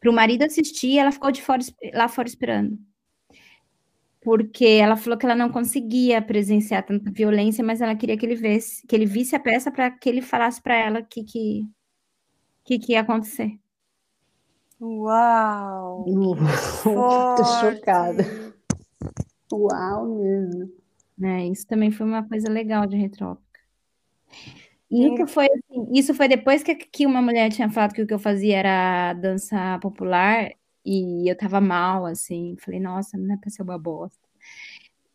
[0.00, 1.60] para o marido assistir e ela ficou de fora,
[1.92, 2.78] lá fora esperando
[4.20, 8.34] porque ela falou que ela não conseguia presenciar tanta violência, mas ela queria que ele
[8.34, 11.68] visse, que ele visse a peça para que ele falasse para ela o que, que,
[12.64, 13.58] que, que ia acontecer.
[14.80, 16.04] Uau!
[16.84, 18.24] Tô chocada.
[19.52, 20.70] Uau mesmo.
[21.22, 23.60] É, isso também foi uma coisa legal de Retrópica.
[24.90, 28.06] E isso foi, assim, isso foi depois que, que uma mulher tinha falado que o
[28.06, 30.50] que eu fazia era dança popular,
[30.88, 34.18] e eu tava mal, assim, falei, nossa, não é pra ser uma bosta.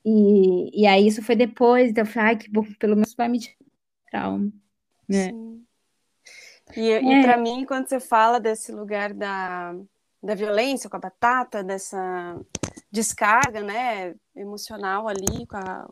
[0.05, 3.27] E, e aí isso foi depois, então eu falei, ai, que bom, pelo menos vai
[3.27, 3.57] me tirar
[4.11, 4.51] trauma.
[5.09, 5.29] Né?
[5.29, 5.65] Sim.
[6.75, 7.01] E, é.
[7.01, 9.75] e para mim, quando você fala desse lugar da,
[10.21, 12.39] da violência com a batata, dessa
[12.91, 15.89] descarga, né, emocional ali, com a,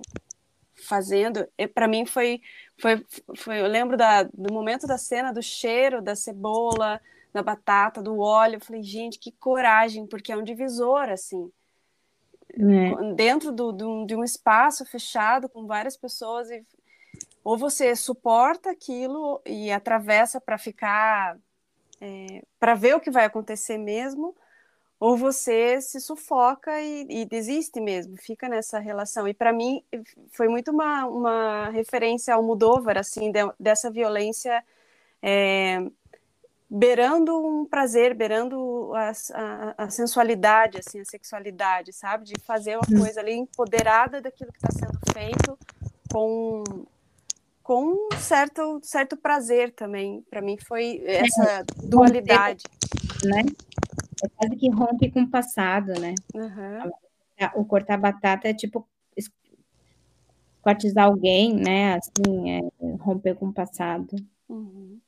[0.88, 2.39] fazendo, para mim foi,
[2.79, 3.03] foi,
[3.36, 7.01] foi, eu lembro da, do momento da cena, do cheiro da cebola,
[7.34, 8.55] da batata, do óleo.
[8.55, 11.51] Eu falei, gente, que coragem, porque é um divisor, assim.
[12.49, 13.13] É.
[13.13, 16.65] Dentro do, do, de um espaço fechado com várias pessoas, e,
[17.43, 21.38] ou você suporta aquilo e atravessa para ficar,
[21.99, 24.36] é, para ver o que vai acontecer mesmo,
[24.99, 29.27] ou você se sufoca e, e desiste mesmo, fica nessa relação.
[29.27, 29.84] E para mim
[30.32, 34.63] foi muito uma, uma referência ao Mudóvar, assim, de, dessa violência
[35.21, 35.79] é,
[36.74, 42.24] beirando um prazer, beirando a, a, a, sensualidade, assim, a sexualidade, sabe?
[42.24, 45.57] De fazer uma coisa ali empoderada daquilo que está sendo feito
[46.09, 46.63] com
[47.61, 50.22] com um certo certo prazer também.
[50.30, 52.63] Para mim foi essa dualidade,
[53.26, 53.41] né?
[54.24, 56.15] É quase que rompe com o passado, né?
[56.34, 56.89] Uhum.
[57.55, 58.88] O cortar batata é tipo
[60.61, 61.95] quartizar alguém, né?
[61.95, 62.61] Assim, é,
[62.99, 64.15] romper com o passado.
[64.47, 65.01] Uhum.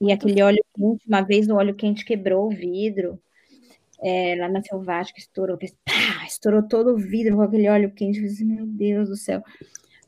[0.00, 3.20] E aquele óleo quente, uma vez o óleo quente quebrou o vidro.
[4.00, 8.20] É, lá na Selvática, estourou, fez, pá, estourou todo o vidro com aquele óleo quente.
[8.20, 9.42] Eu meu Deus do céu.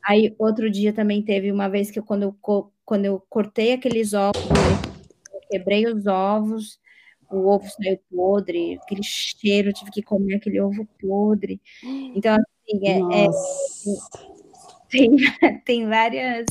[0.03, 4.13] Aí, outro dia também teve uma vez que eu, quando, eu, quando eu cortei aqueles
[4.13, 4.41] ovos,
[5.33, 6.79] eu quebrei os ovos,
[7.29, 11.61] o ovo saiu podre, aquele cheiro, tive que comer aquele ovo podre.
[12.15, 13.27] Então, assim, é, é
[14.89, 15.15] tem,
[15.65, 16.45] tem várias.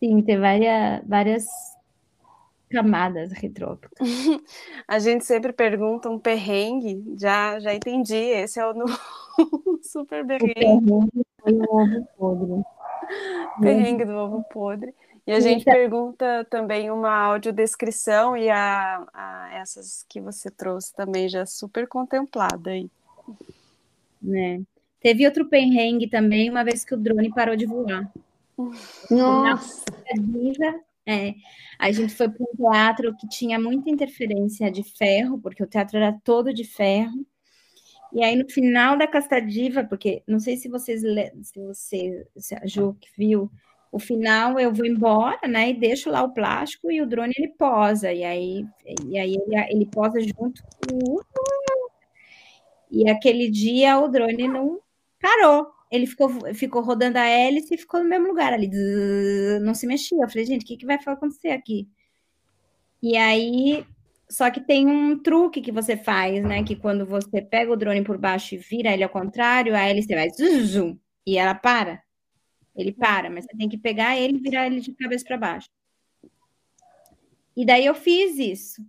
[0.00, 1.46] Sim, tem várias, várias
[2.70, 3.98] camadas retrópicas.
[4.88, 8.86] A gente sempre pergunta um perrengue, já, já entendi, esse é o no...
[9.84, 10.90] super perrengue.
[10.90, 12.64] O perrengue foi o ovo podre.
[13.60, 14.94] Perrengue do ovo podre.
[15.26, 21.28] E a gente pergunta também uma audiodescrição e a, a, essas que você trouxe também
[21.28, 22.90] já super contemplada aí.
[24.20, 24.62] Né?
[25.00, 28.10] Teve outro perrengue também, uma vez que o drone parou de voar.
[29.10, 29.84] Nossa!
[31.06, 31.34] É,
[31.78, 35.96] a gente foi para um teatro que tinha muita interferência de ferro, porque o teatro
[35.96, 37.26] era todo de ferro.
[38.12, 41.02] E aí, no final da Casta Diva, porque não sei se vocês
[41.42, 43.50] se você, se a Ju que viu,
[43.92, 45.70] o final eu vou embora, né?
[45.70, 48.12] E deixo lá o plástico e o drone ele posa.
[48.12, 48.64] E aí,
[49.06, 51.24] e aí ele, ele posa junto com o.
[52.90, 54.80] E aquele dia o drone não
[55.20, 55.68] parou.
[55.90, 58.70] Ele ficou, ficou rodando a hélice e ficou no mesmo lugar ali.
[59.60, 60.22] Não se mexia.
[60.22, 61.88] Eu falei, gente, o que, que vai acontecer aqui?
[63.02, 63.84] E aí,
[64.30, 66.62] só que tem um truque que você faz, né?
[66.62, 70.14] Que quando você pega o drone por baixo e vira ele ao contrário, a hélice
[70.14, 72.02] vai zum, e ela para.
[72.76, 75.68] Ele para, mas você tem que pegar ele e virar ele de cabeça para baixo.
[77.56, 78.82] E daí eu fiz isso,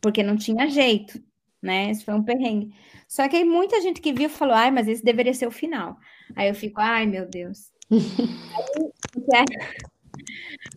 [0.00, 1.22] porque não tinha jeito,
[1.66, 1.90] né?
[1.90, 2.72] Isso foi um perrengue.
[3.08, 5.98] Só que aí muita gente que viu falou, ai, mas esse deveria ser o final.
[6.34, 7.72] Aí eu fico, ai, meu Deus.
[7.90, 9.36] aí, porque,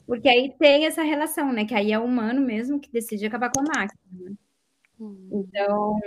[0.05, 1.65] porque, aí tem essa relação, né?
[1.65, 4.01] Que aí é o humano mesmo que decide acabar com a máquina.
[4.11, 4.33] Né?
[4.99, 5.29] Hum.
[5.31, 5.99] Então,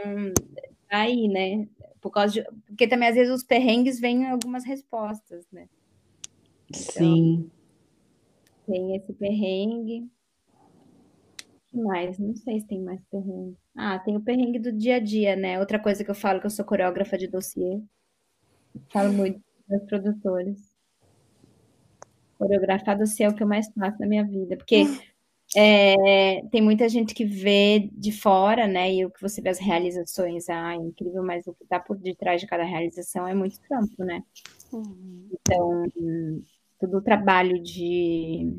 [0.91, 1.69] aí, né?
[2.01, 5.69] Por causa de, porque também às vezes os perrengues vêm algumas respostas, né?
[6.73, 7.51] Sim.
[7.51, 7.51] Então,
[8.67, 10.11] tem esse perrengue.
[11.71, 12.19] que mais?
[12.19, 13.57] Não sei se tem mais perrengue.
[13.77, 15.59] Ah, tem o perrengue do dia a dia, né?
[15.59, 17.81] Outra coisa que eu falo que eu sou coreógrafa de dossiê.
[18.91, 20.73] Falo muito dos produtores.
[22.39, 24.85] Coreografar dossiê é o que eu mais faço na minha vida, porque
[25.55, 28.93] é, tem muita gente que vê de fora, né?
[28.93, 31.97] E o que você vê as realizações, ah, é incrível, mas o que está por
[31.99, 34.23] detrás de cada realização é muito campo, né?
[34.73, 35.29] Uhum.
[35.33, 35.85] Então,
[36.81, 38.51] todo o trabalho de,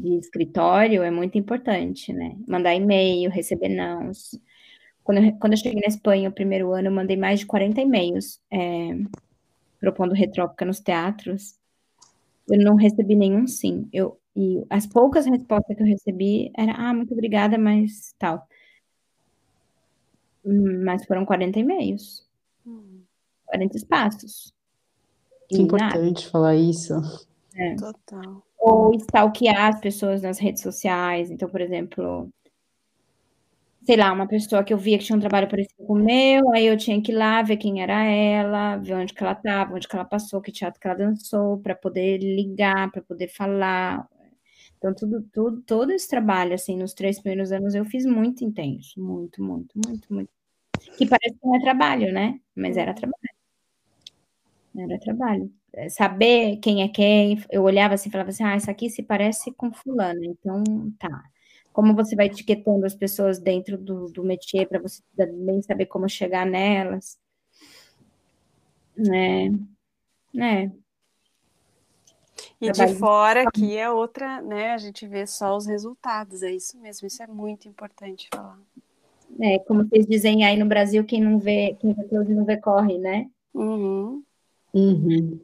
[0.00, 2.36] de escritório é muito importante, né?
[2.46, 4.38] Mandar e-mail, receber nãos.
[5.02, 7.80] Quando eu, quando eu cheguei na Espanha, o primeiro ano, eu mandei mais de 40
[7.80, 8.96] e-mails é,
[9.78, 11.58] propondo retrópica nos teatros.
[12.48, 13.88] Eu não recebi nenhum sim.
[13.92, 18.46] Eu, e as poucas respostas que eu recebi era, ah, muito obrigada, mas tal.
[20.44, 22.26] Mas foram 40 e-mails.
[22.66, 23.02] Hum.
[23.46, 24.52] 40 espaços.
[25.48, 26.30] Que importante nada.
[26.30, 26.94] falar isso.
[27.54, 27.76] É.
[27.76, 28.42] Total.
[28.66, 31.30] Ou stalkear as pessoas nas redes sociais.
[31.30, 32.30] Então, por exemplo,
[33.84, 36.50] sei lá, uma pessoa que eu via que tinha um trabalho parecido com o meu,
[36.54, 39.74] aí eu tinha que ir lá ver quem era ela, ver onde que ela estava,
[39.74, 44.08] onde que ela passou, que teatro que ela dançou, para poder ligar, para poder falar.
[44.78, 49.00] Então, tudo, tudo, todo esse trabalho, assim, nos três primeiros anos, eu fiz muito intenso,
[49.00, 50.30] muito, muito, muito, muito.
[50.96, 52.40] Que parece que não é trabalho, né?
[52.56, 53.34] Mas era trabalho.
[54.76, 55.52] Era trabalho.
[55.90, 59.52] Saber quem é quem, eu olhava assim e falava assim, ah, isso aqui se parece
[59.52, 60.62] com fulano, então
[60.98, 61.24] tá.
[61.72, 66.08] Como você vai etiquetando as pessoas dentro do, do métier para você também saber como
[66.08, 67.18] chegar nelas.
[68.96, 69.50] Né?
[70.32, 70.72] Né?
[72.60, 74.72] E de fora aqui é outra, né?
[74.72, 78.58] A gente vê só os resultados, é isso mesmo, isso é muito importante falar.
[79.40, 82.56] É, como vocês dizem aí no Brasil, quem não vê, quem vê close não vê
[82.56, 83.28] corre, né?
[83.52, 84.22] Uhum.
[84.72, 85.40] Uhum.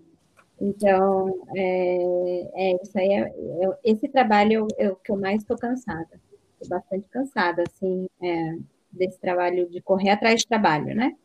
[0.60, 5.56] Então, é, é, isso aí é, é- esse trabalho é o que eu mais estou
[5.56, 6.20] cansada.
[6.60, 8.58] Estou bastante cansada, assim, é,
[8.92, 11.16] desse trabalho de correr atrás de trabalho, né?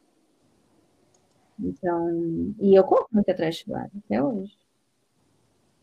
[1.59, 4.57] Então, e eu corro muito atrás de trabalho, até hoje.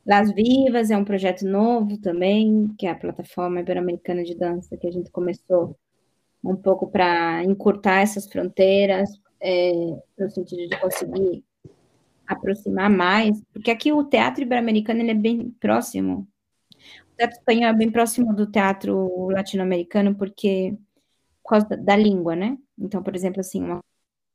[0.06, 4.86] Las Vivas é um projeto novo também, que é a plataforma ibero-americana de dança que
[4.86, 5.76] a gente começou
[6.42, 9.72] um pouco para encurtar essas fronteiras, é,
[10.18, 11.44] no sentido de conseguir
[12.32, 16.28] aproximar mais, porque aqui o teatro ibero-americano ele é bem próximo.
[17.12, 20.76] O teatro espanhol é bem próximo do teatro latino-americano, porque
[21.42, 22.56] por causa da, da língua, né?
[22.78, 23.80] Então, por exemplo, assim, uma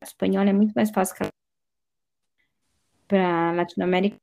[0.04, 1.16] espanhola é muito mais fácil
[3.08, 4.18] para Latinoamérica,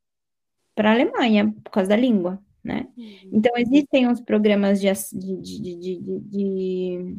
[0.74, 2.88] para a Alemanha, por causa da língua, né?
[3.32, 7.16] Então, existem uns programas de, de, de, de, de,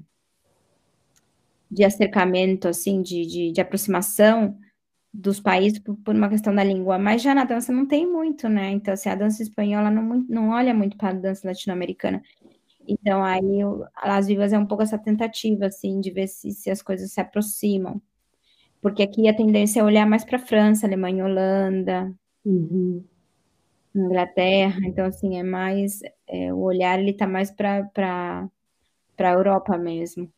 [1.72, 4.58] de acercamento, assim, de, de, de aproximação
[5.16, 8.50] dos países por, por uma questão da língua, mas já na dança não tem muito,
[8.50, 8.72] né?
[8.72, 12.22] Então, assim, a dança espanhola não, não olha muito para a dança latino-americana.
[12.88, 13.62] Então, aí,
[13.96, 17.12] a Las Vivas é um pouco essa tentativa, assim, de ver se, se as coisas
[17.12, 18.02] se aproximam.
[18.82, 22.14] Porque aqui a tendência é olhar mais para França, Alemanha, Holanda,
[22.46, 23.04] Uhum.
[23.96, 27.90] Inglaterra, então assim, é mais, é, o olhar ele tá mais para
[29.18, 30.32] a Europa mesmo.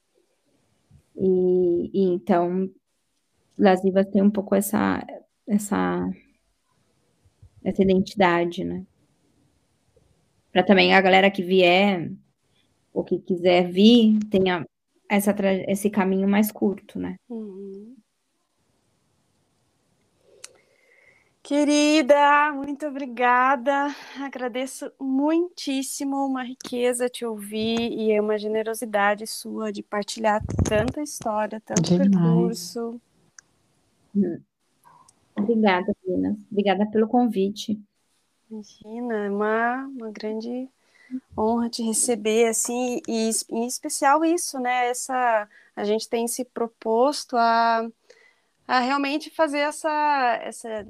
[1.16, 2.70] E, e então
[3.58, 5.05] Las Vivas tem um pouco essa
[5.47, 6.10] essa
[7.64, 8.86] essa identidade, né?
[10.51, 12.12] Para também a galera que vier
[12.93, 14.66] ou que quiser vir tenha
[15.10, 15.36] essa
[15.68, 17.16] esse caminho mais curto, né?
[17.30, 17.95] Uhum.
[21.47, 23.95] Querida, muito obrigada.
[24.20, 31.62] Agradeço muitíssimo, uma riqueza te ouvir e é uma generosidade sua de partilhar tanta história,
[31.66, 32.12] tanto Demais.
[32.12, 33.01] percurso.
[35.36, 36.38] Obrigada, Minas.
[36.51, 37.80] Obrigada pelo convite.
[38.49, 40.70] Imagina, é uma, uma grande
[41.38, 44.88] honra te receber, assim, e em especial isso, né?
[44.88, 47.88] Essa, a gente tem se proposto a,
[48.68, 50.88] a realmente fazer essa, essa,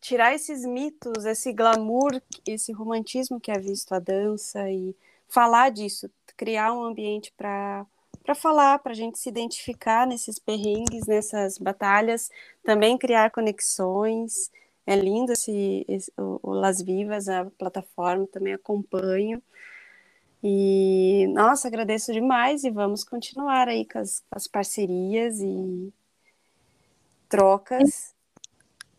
[0.00, 4.94] tirar esses mitos, esse glamour, esse romantismo que é visto a dança e
[5.28, 7.86] falar disso, criar um ambiente para
[8.22, 12.30] para falar, para a gente se identificar nesses perrengues, nessas batalhas,
[12.62, 14.50] também criar conexões.
[14.86, 19.42] É lindo esse, esse o, o Las Vivas, a plataforma, também acompanho.
[20.42, 25.92] E, nossa, agradeço demais e vamos continuar aí com as, as parcerias e
[27.28, 28.14] trocas.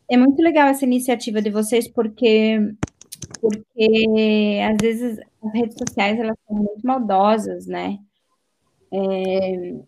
[0.10, 2.58] É muito legal essa iniciativa de vocês, porque,
[3.40, 7.98] porque às vezes as redes sociais elas são muito maldosas, né?
[8.94, 9.80] É,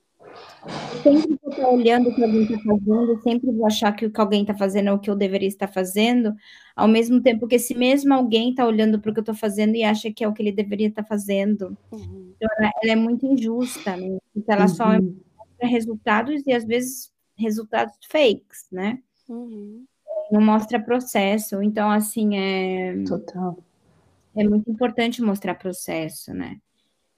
[1.04, 4.22] sempre vou estar olhando o que alguém está fazendo, sempre vou achar que o que
[4.22, 6.34] alguém está fazendo é o que eu deveria estar fazendo,
[6.76, 9.76] ao mesmo tempo que esse mesmo alguém está olhando para o que eu estou fazendo
[9.76, 11.78] e acha que é o que ele deveria estar fazendo.
[11.92, 12.34] Uhum.
[12.36, 14.18] Então, ela, ela é muito injusta, né?
[14.36, 15.16] Então, ela só Uhum.
[15.38, 19.00] mostra resultados e às vezes resultados fakes, né?
[19.28, 19.86] Uhum.
[20.32, 21.62] Não mostra processo.
[21.62, 23.58] Então, assim, é, Total.
[24.36, 26.58] é muito importante mostrar processo, né?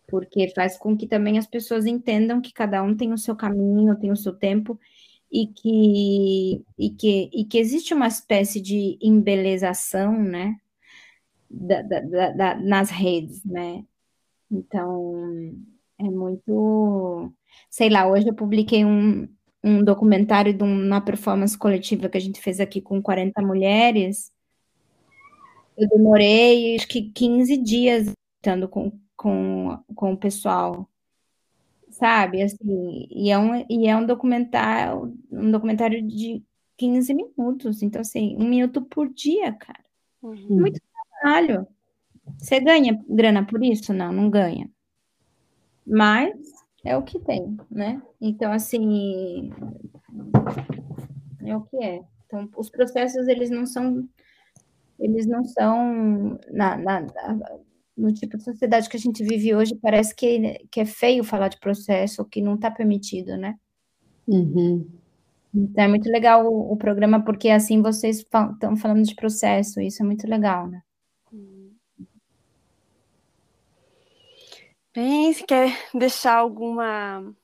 [0.07, 3.97] Porque faz com que também as pessoas entendam que cada um tem o seu caminho,
[3.99, 4.79] tem o seu tempo,
[5.31, 10.57] e que, e que, e que existe uma espécie de embelezação, né?
[11.49, 13.83] Da, da, da- nas redes, né?
[14.51, 15.53] Então,
[15.99, 17.31] é muito.
[17.69, 19.27] Sei lá, hoje eu publiquei um,
[19.63, 24.31] um documentário de uma performance coletiva que a gente fez aqui com 40 mulheres.
[25.77, 28.91] Eu demorei acho que 15 dias estando com,
[29.25, 30.87] com, com o pessoal,
[31.89, 32.43] sabe?
[32.43, 36.43] Assim, e é um, e é um documentário, um documentário de
[36.77, 37.81] 15 minutos.
[37.81, 39.83] Então, assim, um minuto por dia, cara.
[40.21, 40.59] Uhum.
[40.59, 40.79] Muito
[41.19, 41.65] trabalho.
[42.37, 43.91] Você ganha grana por isso?
[43.93, 44.69] Não, não ganha.
[45.83, 46.37] Mas
[46.83, 47.99] é o que tem, né?
[48.21, 49.51] Então, assim,
[51.43, 52.03] é o que é.
[52.27, 54.07] Então, os processos, eles não são,
[54.99, 57.59] eles não são, na, na- na-
[57.97, 61.47] no tipo de sociedade que a gente vive hoje, parece que, que é feio falar
[61.47, 63.55] de processo, ou que não está permitido, né?
[64.27, 64.87] Uhum.
[65.53, 70.03] Então, é muito legal o, o programa, porque assim vocês estão falando de processo, isso
[70.03, 70.81] é muito legal, né?
[74.93, 77.35] Bem, você quer deixar alguma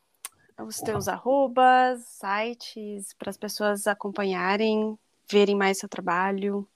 [0.65, 4.97] os teus arrobas, sites para as pessoas acompanharem,
[5.29, 6.67] verem mais seu trabalho?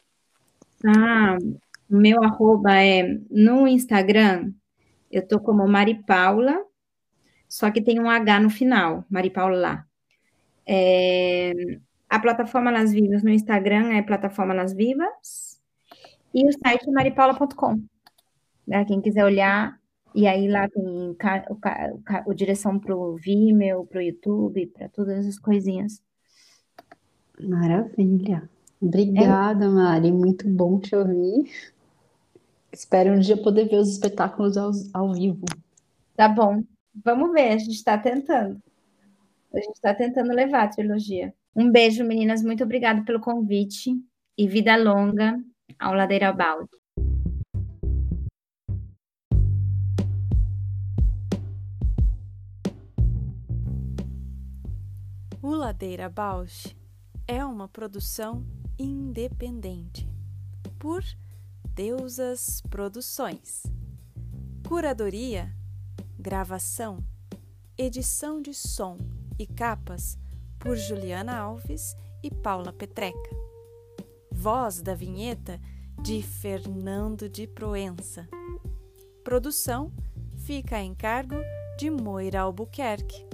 [0.85, 1.37] Ah,
[1.89, 4.51] meu arroba é no Instagram,
[5.11, 6.63] eu tô como Mari Paula,
[7.47, 9.85] só que tem um H no final, Mari Paula.
[10.67, 11.53] É,
[12.09, 15.61] a plataforma Nas Vivas no Instagram é plataforma Nas Vivas
[16.33, 17.81] e o site é maripaula.com.
[18.67, 18.83] Né?
[18.85, 19.79] Quem quiser olhar,
[20.13, 24.89] e aí lá tem o, o, o direção para o Vimeo, para o YouTube, para
[24.89, 26.01] todas as coisinhas.
[27.39, 28.49] Maravilha.
[28.81, 29.69] Obrigada, é.
[29.69, 30.11] Mari.
[30.11, 31.49] Muito bom te ouvir.
[32.75, 35.45] Espero um dia poder ver os espetáculos ao, ao vivo.
[36.13, 36.61] Tá bom.
[36.93, 38.61] Vamos ver, a gente está tentando.
[39.53, 41.33] A gente está tentando levar a trilogia.
[41.55, 42.43] Um beijo, meninas.
[42.43, 43.97] Muito obrigada pelo convite
[44.37, 45.41] e vida longa
[45.79, 46.69] ao Ladeira Balde.
[55.41, 56.75] O Ladeira Bausch
[57.25, 58.45] é uma produção
[58.77, 60.09] independente
[60.77, 61.01] por
[61.75, 63.63] Deusas Produções.
[64.65, 65.53] Curadoria,
[66.17, 67.03] gravação,
[67.77, 68.97] edição de som
[69.37, 70.17] e capas
[70.57, 71.93] por Juliana Alves
[72.23, 73.29] e Paula Petreca.
[74.31, 75.59] Voz da vinheta
[76.01, 78.25] de Fernando de Proença.
[79.21, 79.91] Produção
[80.45, 81.35] fica em cargo
[81.77, 83.27] de Moira Albuquerque.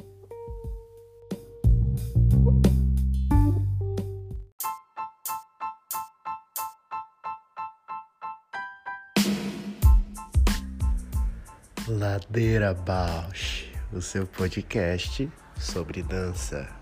[12.02, 16.81] Ladeira Bausch, o seu podcast sobre dança.